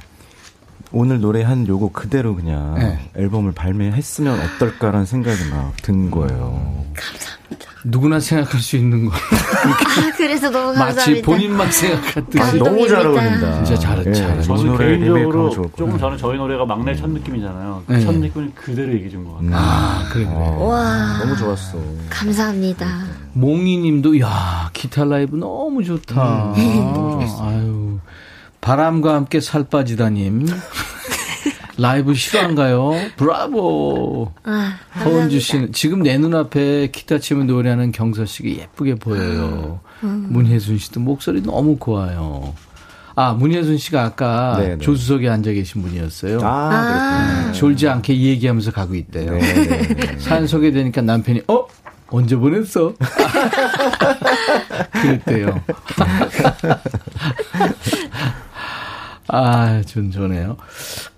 [0.93, 3.11] 오늘 노래한 요거 그대로 그냥 네.
[3.17, 6.85] 앨범을 발매했으면 어떨까라는 생각이 막 든 거예요.
[7.85, 9.13] 누구나 생각할 수 있는 거.
[9.15, 11.01] 아, 그래서 너무 감사합니다.
[11.01, 12.43] 마치 본인만 생각했듯이.
[12.43, 13.63] 아, 너무 잘 어울린다.
[13.65, 15.97] 진짜 잘했- 예, 저는 개인적으로 조금.
[15.99, 17.85] 전에 저희 노래가 막내 첫 느낌이잖아요.
[17.87, 18.01] 그 네.
[18.01, 19.51] 첫 느낌을 그대로 얘기해 준 것 같아요.
[19.55, 20.35] 아, 그래, 그래.
[20.37, 21.19] 어, 와.
[21.19, 21.79] 너무 좋았어.
[22.11, 23.05] 감사합니다.
[23.35, 26.55] 몽이님도 야 기타 라이브 너무 좋다.
[26.55, 27.99] 아유
[28.61, 30.47] 바람과 함께 살 빠지다님.
[31.79, 32.93] 라이브 실화인가요?
[33.17, 34.33] 브라보.
[34.45, 39.81] 아, 허은주 씨는 지금 내 눈앞에 기타 치면 노래하는 경서 씨가 예쁘게 보여요.
[40.01, 42.55] 문혜순 씨도 목소리 너무 고와요.
[43.17, 44.79] 아, 문혜순 씨가 아까 네, 네.
[44.79, 46.39] 조수석에 앉아 계신 분이었어요.
[46.43, 49.27] 아, 졸지 않게 얘기하면서 가고 있대요.
[49.27, 49.55] 그렇구나.
[49.55, 50.19] 네, 네.
[50.19, 51.67] 사연 소개되니까 남편이 어?
[52.11, 52.95] 언제 보냈어?
[54.93, 55.61] 그랬대요.
[59.31, 60.57] 아, 좀 좋네요.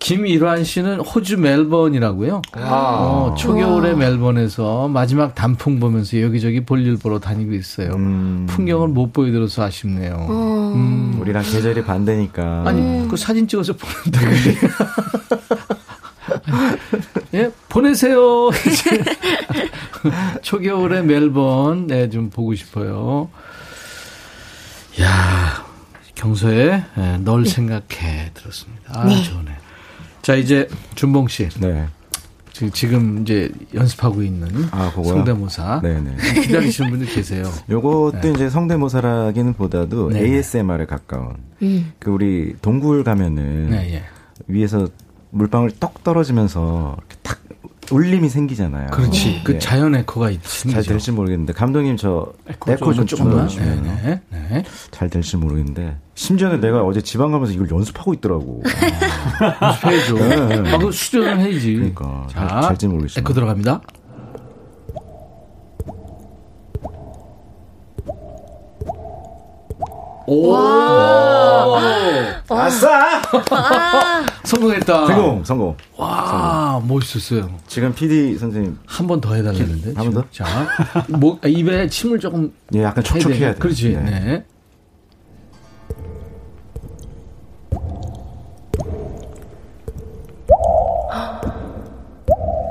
[0.01, 2.43] 김일환 씨는 호주 멜번이라고요.
[2.57, 7.93] 어, 초겨울에 멜번에서 마지막 단풍 보면서 여기저기 볼일 보러 다니고 있어요.
[7.95, 10.27] 음, 풍경을 못 보여드려서 아쉽네요.
[10.29, 11.19] 음.
[11.21, 12.65] 우리랑 계절이 반대니까.
[12.67, 14.57] 아니, 그 사진 찍어서 보는데 그래.
[17.35, 18.51] 예, 보내세요.
[20.43, 23.29] 초겨울에 멜번, 네, 좀 보고 싶어요.
[25.01, 25.65] 야
[26.15, 27.51] 경서에 예, 널 네.
[27.51, 29.01] 생각해 들었습니다.
[29.01, 29.23] 아, 네.
[29.23, 29.51] 좋네.
[30.23, 31.49] 자, 이제 준봉 씨.
[31.61, 31.87] 네.
[32.75, 35.81] 지금 이제 연습하고 있는 아, 성대모사.
[35.83, 36.43] 네네.
[36.43, 37.51] 기다리시는 분들 계세요.
[37.71, 38.31] 요것도 네.
[38.33, 41.37] 이제 성대모사라기는 보다도 네 ASMR에 가까운.
[41.63, 41.93] 음.
[41.99, 44.03] 그 우리 동굴 가면은 네, 예.
[44.47, 44.89] 위에서
[45.31, 47.39] 물방울 똑 떨어지면서 이렇게 탁
[47.93, 48.89] 울림이 생기잖아요.
[48.91, 49.25] 그렇지.
[49.25, 49.43] 네.
[49.45, 50.81] 그 자연 에코가 있습니다.
[50.81, 54.65] 잘 될지 모르겠는데 감독님 저 에코, 에코 좀 조금만 주시면 네, 네.
[54.93, 58.63] 잘 될지 모르겠는데 심지어는 내가 어제 지방 가면서 이걸 연습하고 있더라고.
[59.61, 60.15] 아, 연습해야죠.
[60.15, 60.73] 네.
[60.73, 61.75] 아, 그 수련을 해야지.
[61.75, 63.21] 그러니까 자, 잘, 잘지 모르겠어요.
[63.23, 63.81] 에코 들어갑니다.
[70.27, 70.55] 오!
[72.49, 73.21] 아싸!
[74.45, 75.07] 성공했다.
[75.07, 75.77] 성공, 성공.
[75.97, 76.89] 와, 성공.
[76.97, 77.51] 멋있었어요.
[77.67, 78.79] 지금 PD 선생님.
[78.87, 79.93] 한 번 더 해달라는데.
[79.97, 80.25] 한 번 더?
[80.33, 80.45] 자,
[81.09, 82.53] 목, 입에 침을 조금.
[82.75, 83.59] 예, 약간 촉촉해야 돼.
[83.59, 83.91] 그렇지.
[83.91, 84.01] 네.
[84.21, 84.45] 네.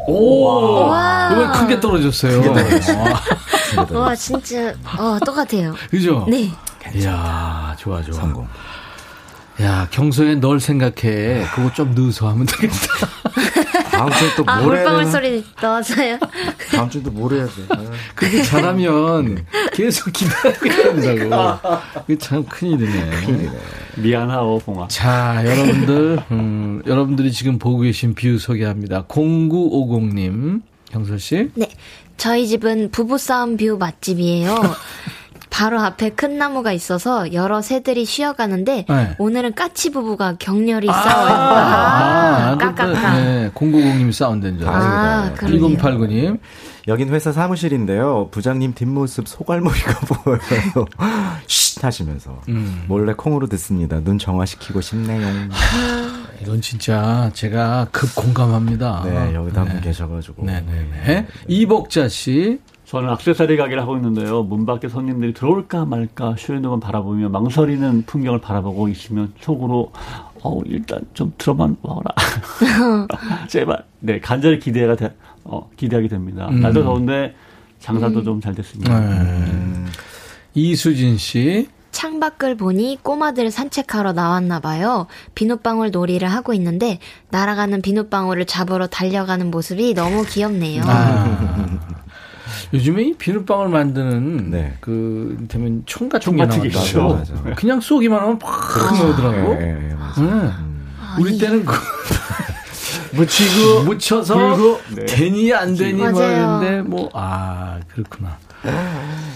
[0.07, 0.87] 오!
[0.87, 1.29] 와.
[1.31, 2.41] 이번 크게 떨어졌어요.
[2.41, 3.03] 크게 떨어졌어요.
[3.99, 5.75] 와, 진짜, 어, 똑같아요.
[5.91, 6.25] 그죠?
[6.27, 6.49] 네.
[6.95, 8.15] 이야, 좋아, 좋아.
[8.15, 8.47] 성공.
[9.61, 11.43] 야, 경서의 널 생각해.
[11.53, 12.77] 그거 좀 넣어서 하면 되겠다.
[13.91, 16.17] 다음 주에 또뭘 해야 물방울 소리 넣어서요?
[16.71, 17.51] 다음 주에 또 뭘 해야 돼?
[18.15, 21.69] 그게 잘하면 계속 기다리게 된다고.
[22.01, 23.09] 그게 참 큰일이네.
[23.25, 23.59] 큰일이네.
[23.97, 24.87] 미안하오, 봉아.
[24.87, 29.03] 자, 여러분들, 음, 여러분들이 지금 보고 계신 view 소개합니다.
[29.07, 31.49] 0950님, 경서 씨.
[31.55, 31.67] 네.
[32.15, 34.55] 저희 집은 부부싸움 view 맛집이에요.
[35.49, 39.15] 바로 앞에 큰 나무가 있어서 여러 새들이 쉬어가는데 네.
[39.17, 41.33] 오늘은 까치 부부가 격렬히 아~ 싸워요.
[41.33, 43.13] 아, 까까까.
[43.19, 44.91] 네, 0950님이 싸운다는 줄 알았어요.
[44.91, 46.39] 아, 1089님.
[46.87, 48.29] 여긴 회사 사무실인데요.
[48.31, 50.39] 부장님 뒷모습 소갈머리가 보여요.
[51.47, 52.85] 쉿 하시면서 음.
[52.87, 53.99] 몰래 콩으로 듣습니다.
[54.01, 55.49] 눈 정화시키고 싶네요.
[56.41, 59.03] 이건 진짜 제가 급 공감합니다.
[59.05, 59.59] 네, 여기도 네.
[59.59, 60.45] 한분 계셔가지고.
[60.45, 60.81] 네네네.
[60.81, 61.27] 네, 네.
[61.47, 62.59] 이복자 씨.
[62.89, 64.41] 저는 악세사리 가게를 하고 있는데요.
[64.41, 69.91] 문 밖에 손님들이 들어올까 말까 쇼윈도만 바라보며 망설이는 풍경을 바라보고 있으면 속으로
[70.41, 72.15] 어 일단 좀 들어만 와라.
[73.47, 73.83] 제발.
[73.99, 75.13] 네, 간절히 기대가 되,
[75.43, 76.47] 어, 기대하게 됩니다.
[76.49, 76.61] 음.
[76.61, 77.35] 날도 더운데
[77.77, 78.23] 장사도 음.
[78.23, 78.99] 좀잘 됐습니다.
[78.99, 79.05] 네.
[79.05, 79.87] 음.
[80.55, 81.69] 이수진 씨.
[81.91, 85.05] 창밖을 보니 꼬마들 산책하러 나왔나 봐요.
[85.35, 86.97] 비눗방울 놀이를 하고 있는데
[87.29, 90.81] 날아가는 비눗방울을 잡으러 달려가는 모습이 너무 귀엽네요.
[90.85, 91.98] 아.
[92.73, 94.73] 요즘에 이 비눗방울 만드는 네.
[94.79, 99.53] 그 되면 총 같은 게 나와서 그냥 쏘기만 하면 팍 나오더라고.
[99.55, 100.21] 네, 네, 맞아.
[100.21, 100.27] 네.
[100.27, 100.87] 음.
[101.19, 101.73] 우리 때는 그
[103.15, 105.05] 묻히고 묻혀서 불고, 네.
[105.05, 108.37] 되니 안 되니 뭐였는데 뭐 아 그렇구나.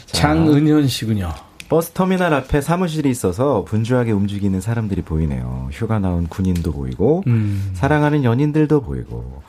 [0.07, 1.33] 장은현 씨군요.
[1.69, 5.69] 버스 터미널 앞에 사무실이 있어서 분주하게 움직이는 사람들이 보이네요.
[5.71, 7.71] 휴가 나온 군인도 보이고 음.
[7.73, 9.41] 사랑하는 연인들도 보이고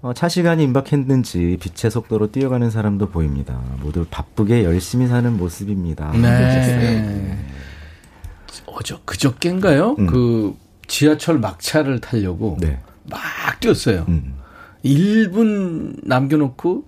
[0.00, 3.60] 어, 차 시간이 임박했는지 빛의 속도로 뛰어가는 사람도 보입니다.
[3.82, 6.12] 모두 바쁘게 열심히 사는 모습입니다.
[6.12, 7.36] 네.
[8.66, 9.96] 어저 그저께인가요?
[9.98, 10.06] 음.
[10.06, 10.54] 그
[10.86, 12.78] 지하철 막차를 타려고 네.
[13.10, 13.18] 막
[13.60, 14.04] 뛰었어요.
[14.08, 14.34] 음.
[14.84, 16.84] 1분 남겨놓고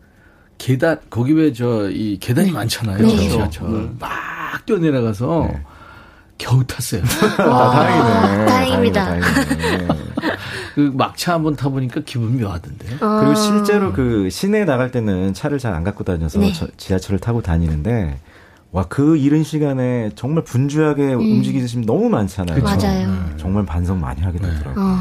[0.59, 2.99] 계단 거기 왜 저 이 계단이 많잖아요.
[3.05, 3.29] 네.
[3.29, 3.97] 지하철 음.
[3.99, 4.09] 막
[4.67, 5.63] 뛰어 내려가서 네.
[6.39, 7.03] 겨우 탔어요.
[7.39, 8.47] 아, 다행이네.
[8.47, 9.05] 다행입니다.
[9.05, 9.89] 다행이다, 다행이네.
[10.75, 12.97] 그 막차 한번 타보니까 기분 묘하던데.
[13.01, 13.21] 아.
[13.21, 16.53] 그리고 실제로 그 시내에 나갈 때는 차를 잘 안 갖고 다녀서 네.
[16.77, 18.18] 지하철을 타고 다니는데
[18.73, 21.21] 와, 그 이른 시간에 정말 분주하게 음.
[21.21, 22.61] 움직이시면 너무 많잖아요.
[22.62, 22.77] 그쵸?
[22.87, 23.07] 맞아요.
[23.09, 24.75] 음, 정말 반성 많이 하게 되더라고요.
[24.75, 24.81] 네.
[24.81, 24.97] 어.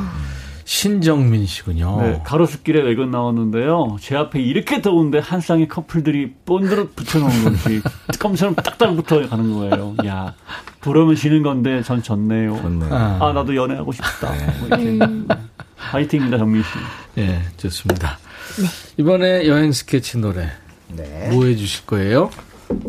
[0.65, 1.99] 신정민 씨군요.
[2.01, 3.97] 네, 가로수길에 외근 나왔는데요.
[3.99, 7.82] 제 앞에 이렇게 더운데 한 쌍의 커플들이 본드로 붙여놓은 건지
[8.20, 9.95] 껌처럼 딱딱 붙어 가는 거예요.
[10.05, 10.36] 야,
[10.82, 12.55] 부르면 지는 건데 전 졌네요.
[12.61, 12.86] 좋네.
[12.91, 13.17] 아.
[13.20, 14.32] 아, 나도 연애하고 싶다.
[14.32, 14.45] 네.
[14.59, 15.05] 뭐 이렇게.
[15.05, 15.28] 음.
[15.80, 16.69] 화이팅입니다, 정민 씨.
[17.15, 18.17] 네, 좋습니다.
[18.57, 18.65] 네.
[18.97, 20.49] 이번에 여행 스케치 노래
[20.95, 21.30] 네.
[21.32, 22.30] 뭐 해주실 거예요?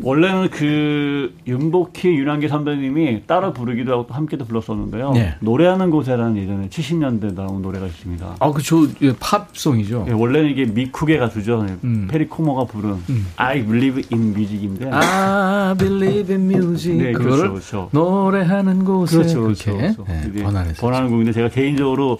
[0.03, 5.13] 원래는 그 윤복희 윤한기 선배님이 따라 부르기도 하고 함께도 불렀었는데요.
[5.13, 5.35] 네.
[5.41, 8.37] 노래하는 곳에라는 예전에 70년대 나온 노래가 있습니다.
[8.39, 10.05] 아, 그저 예, 팝송이죠.
[10.09, 11.65] 예, 원래는 이게 미쿡의 가수죠.
[11.85, 12.09] 음.
[12.11, 13.27] 페리 코모가 부른 음.
[13.37, 14.91] I Believe in Music인데.
[14.93, 17.03] I Believe in Music.
[17.03, 17.89] 네, 그렇죠, 그렇죠.
[17.93, 19.77] 노래하는 곳에 그렇죠, 그렇죠.
[19.79, 20.05] 그렇죠.
[20.07, 20.81] 네, 번안해서.
[20.83, 22.19] 번안한 곡인데 제가 개인적으로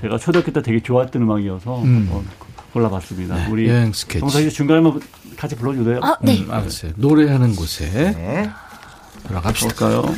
[0.00, 2.28] 제가 초등학교 때 되게 좋아했던 음악이어서 음.
[2.72, 3.34] 골라봤습니다.
[3.34, 4.20] 네, 우리 여행 스케치.
[4.20, 4.92] 정사 중간에
[5.36, 6.00] 같이 불러주세요.
[6.02, 6.40] 아, 네.
[6.40, 6.92] 음, 알았어요.
[6.96, 8.50] 노래하는 곳에 네.
[9.26, 9.74] 들어갑시다.
[9.74, 10.14] 볼까요?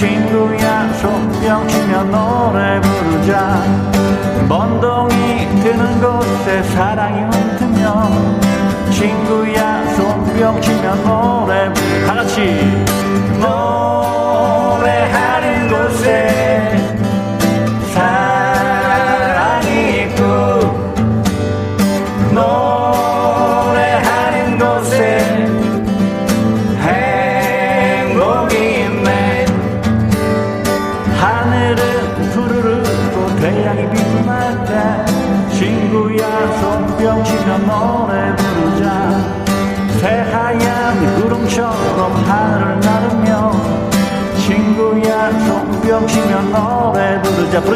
[0.00, 3.62] 친구야 손뼉 치며 노래 부르자.
[4.48, 8.40] 번동이 드는 곳에 사랑이 흩으면
[8.90, 11.70] 친구야 손뼉 치며 노래
[12.06, 12.86] 다 같이
[14.58, 16.39] 노래하는 곳에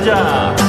[0.05, 0.64] 부르자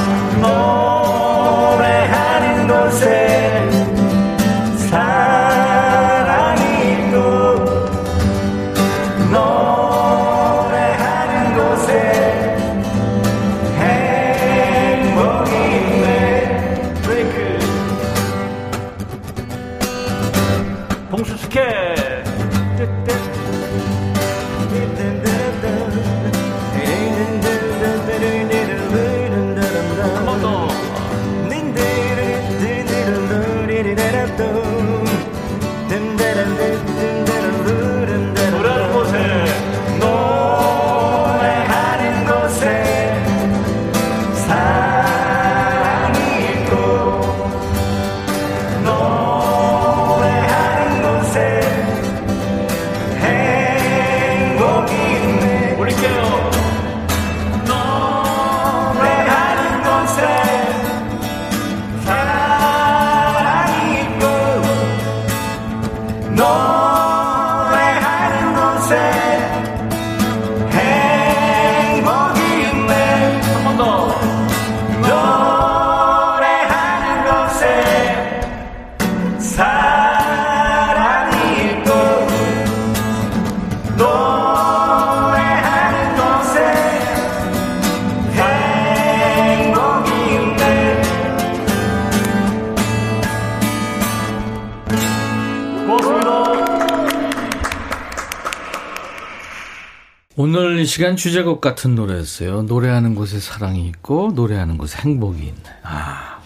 [100.38, 102.62] 오늘 이 시간 주제곡 같은 노래였어요.
[102.64, 105.62] 노래하는 곳에 사랑이 있고 노래하는 곳에 행복이 있네.
[105.82, 106.40] 아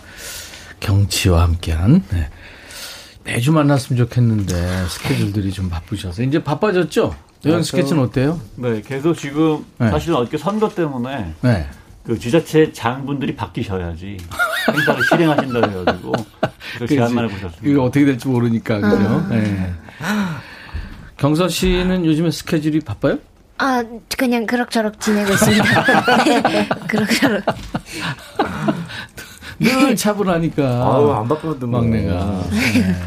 [0.78, 2.30] 경치와 함께한 네.
[3.24, 7.16] 매주 만났으면 좋겠는데 스케줄들이 좀 바쁘셔서 이제 바빠졌죠.
[7.46, 8.40] 여행 아, 스케치는 어때요?
[8.54, 9.90] 네, 계속 지금 네.
[9.90, 11.68] 사실은 어저께 선거 때문에 네.
[12.04, 14.18] 그 지자체 장분들이 바뀌셔야지
[14.72, 16.12] 행사를 실행하신다 해가지고
[16.88, 17.60] 제안만 해보셨습니다.
[17.68, 19.26] 이거 어떻게 될지 모르니까 그죠.
[19.30, 19.72] 네.
[21.16, 23.18] 경서 씨는 요즘에 스케줄이 바빠요?
[23.60, 23.84] 아,
[24.16, 25.64] 그냥 그럭저럭 지내고 있습니다.
[26.24, 27.44] 네, 그럭저럭.
[29.58, 30.62] 늘 차분하니까.
[30.82, 31.28] 아우 안
[31.66, 31.80] 뭐.
[31.82, 32.42] 막내가.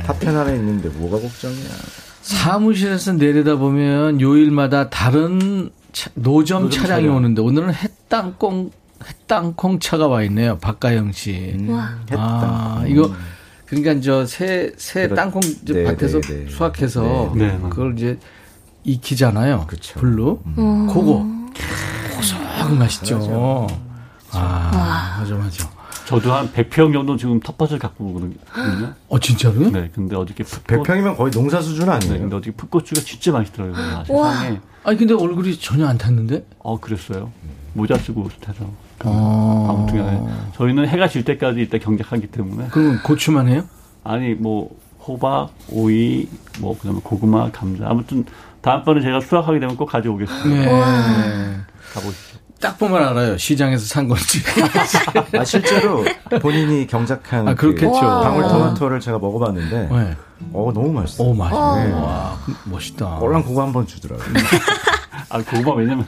[0.06, 1.70] 탑텐 안에 있는데 뭐가 걱정이야.
[2.22, 7.16] 사무실에서 내려다 보면 요일마다 다른 차- 노점, 노점 차량이 차량.
[7.18, 8.72] 오는데 오늘은 햇땅콩
[9.06, 10.58] 햇땅콩 차가 와 있네요.
[10.60, 11.56] 박가영 씨.
[11.68, 11.90] 와.
[12.12, 13.12] 아, 이거
[13.66, 16.52] 그러니까 저 새 새 그렇- 땅콩 네, 밭에서 네, 네.
[16.52, 17.60] 수확해서 네, 네.
[17.70, 18.20] 그걸 이제
[18.84, 19.66] 익히잖아요.
[19.68, 20.00] 그쵸.
[20.00, 20.42] 불로.
[20.58, 20.88] 음.
[20.88, 21.26] 그거
[22.16, 23.68] 고소하고 맛있죠.
[24.32, 25.70] 아, 맞아 맞아.
[26.06, 28.34] 저도 한 100평 정도 지금 텃밭을 갖고 오거든요.
[29.08, 29.70] 어 진짜로요?
[29.72, 32.20] 네, 근데 어저께 풋고, 100평이면 거의 농사 수준 네, 아니에요?
[32.20, 33.78] 근데 어저께 풋고추가 진짜 맛있더라고요.
[33.78, 34.34] 아, 와.
[34.34, 34.60] 세상에.
[34.84, 36.46] 아니 근데 얼굴이 전혀 안 탔는데?
[36.60, 37.32] 어, 그랬어요.
[37.74, 38.66] 모자 쓰고 타서.
[39.06, 39.68] 어.
[39.70, 40.22] 아무튼 간에
[40.56, 43.64] 저희는 해가 질 때까지 이따 경작하기 때문에 그러면 고추만 해요?
[44.04, 44.76] 아니 뭐
[45.06, 46.28] 호박, 오이,
[46.60, 48.26] 뭐 그 다음에 고구마, 감자 아무튼
[48.64, 50.72] 다음번에 제가 수확하게 되면 꼭 가져오겠습니다.
[50.72, 51.58] 네.
[51.94, 52.40] 가보시죠.
[52.62, 53.38] 딱 보면 알아요.
[53.38, 54.40] 시장에서 산 건지.
[55.38, 56.06] 아, 실제로
[56.42, 57.92] 본인이 경작한 아, 그렇겠죠.
[57.92, 58.22] 그 와.
[58.22, 60.18] 방울토마토를 제가 먹어봤는데 네.
[60.54, 61.28] 어 너무 맛있어요.
[61.28, 61.92] 오, 맛있네.
[61.94, 63.18] 와, 멋있다.
[63.18, 64.34] 꼴랑 그거 한번 주더라고요.
[65.30, 66.06] 아 고구마 왜냐면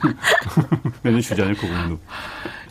[1.02, 1.98] 메뉴 주잖아요 고구마도.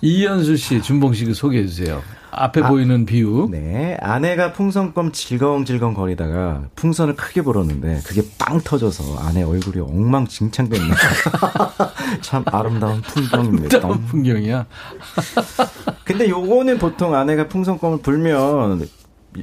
[0.01, 2.01] 이현수 씨, 준봉 씨 소개해 주세요.
[2.35, 3.47] 앞에 보이는 비유.
[3.49, 10.93] 네, 아내가 풍선껌 질겅질겅 거리다가 풍선을 크게 불었는데 그게 빵 터져서 아내 얼굴이 엉망진창됐네.
[12.21, 13.77] 참 아름다운 풍경입니다.
[13.77, 14.65] 어떤 풍경이야.
[16.03, 18.87] 근데 요거는 보통 아내가 풍선껌을 불면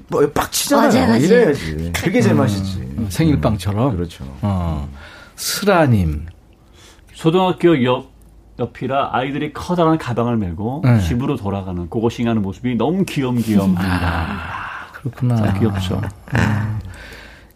[0.09, 0.89] 뭐 빡치잖아요.
[0.93, 1.23] 맞아요, 맞아요.
[1.23, 1.93] 이래야지.
[1.95, 3.07] 그게 제맛이지.
[3.09, 3.97] 생일빵처럼.
[3.97, 4.25] 그렇죠.
[4.43, 4.89] 어.
[5.37, 6.27] 스라님.
[7.15, 8.12] 초등학교 옆
[8.63, 11.01] 옆이라 아이들이 커다란 가방을 메고 네.
[11.01, 14.63] 집으로 돌아가는 그것이 하는 모습이 너무 귀염귀염합니다.
[14.93, 15.37] 그렇구나.
[15.37, 16.01] 참 귀엽죠.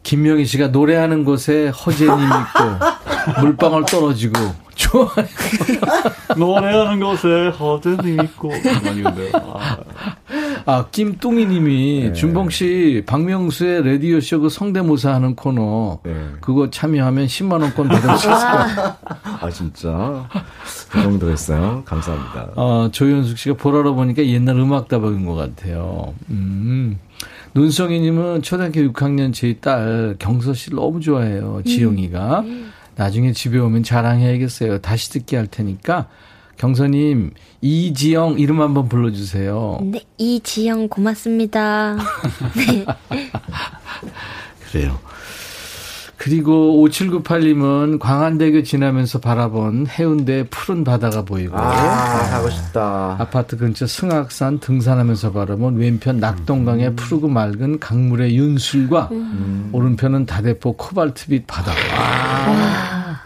[0.02, 4.38] 김명희 씨가 노래하는 곳에 허재님 있고 물방울 떨어지고
[4.76, 5.26] 좋아요.
[6.36, 8.50] 노래하는 곳에 허전이 있고
[8.84, 9.30] 많이 근데요.
[9.34, 9.76] 아,
[10.66, 12.12] 아, 김뚱이님이 네.
[12.12, 16.14] 준봉 씨 박명수의 라디오 쇼그 성대모사 하는 코너 네.
[16.40, 18.96] 그거 참여하면 10만 원권 받을 수 있어요.
[19.40, 20.28] 아 진짜
[20.90, 21.82] 그 정도였어요.
[21.84, 22.50] 감사합니다.
[22.56, 26.14] 어, 조현숙 씨가 보라로 보니까 옛날 음악 다방인 것 같아요.
[26.30, 26.98] 음.
[27.54, 31.62] 눈성이님은 초등학교 6학년 제 딸 경서 씨를 너무 좋아해요.
[31.64, 32.40] 지영이가.
[32.40, 32.72] 음.
[32.96, 34.80] 나중에 집에 오면 자랑해야겠어요.
[34.80, 36.08] 다시 듣게 할 테니까.
[36.56, 39.78] 경서님, 이지영 이름 한번 불러주세요.
[39.82, 41.96] 네, 이지영 고맙습니다.
[42.56, 42.86] 네.
[44.70, 44.98] 그래요.
[46.26, 51.56] 그리고 5798님은 광안대교 지나면서 바라본 해운대 푸른 바다가 보이고.
[51.56, 53.14] 아, 하고 싶다.
[53.20, 56.96] 아파트 근처 승악산 등산하면서 바라본 왼편 낙동강의 음.
[56.96, 59.70] 푸르고 맑은 강물의 윤술과 음.
[59.70, 61.70] 오른편은 다대포 코발트빛 바다.
[61.96, 63.20] 아.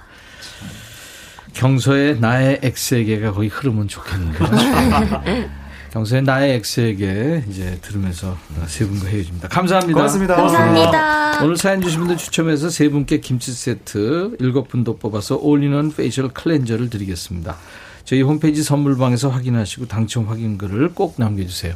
[1.54, 4.38] 경서의 나의 X에게가 거기 흐르면 좋겠는데.
[5.90, 8.36] 경서의 나의 X에게 이제 들으면서
[8.66, 9.48] 세 분과 헤어집니다.
[9.48, 9.96] 감사합니다.
[9.96, 10.36] 고맙습니다.
[10.36, 11.44] 감사합니다.
[11.44, 16.90] 오늘 사연 주신 분들 추첨해서 세 분께 김치 세트 일곱 분도 뽑아서 올리는 facial cleanser를
[16.90, 17.56] 드리겠습니다.
[18.04, 21.74] 저희 홈페이지 선물방에서 확인하시고 당첨 확인글을 꼭 남겨주세요.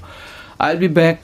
[0.59, 1.21] I'll be back.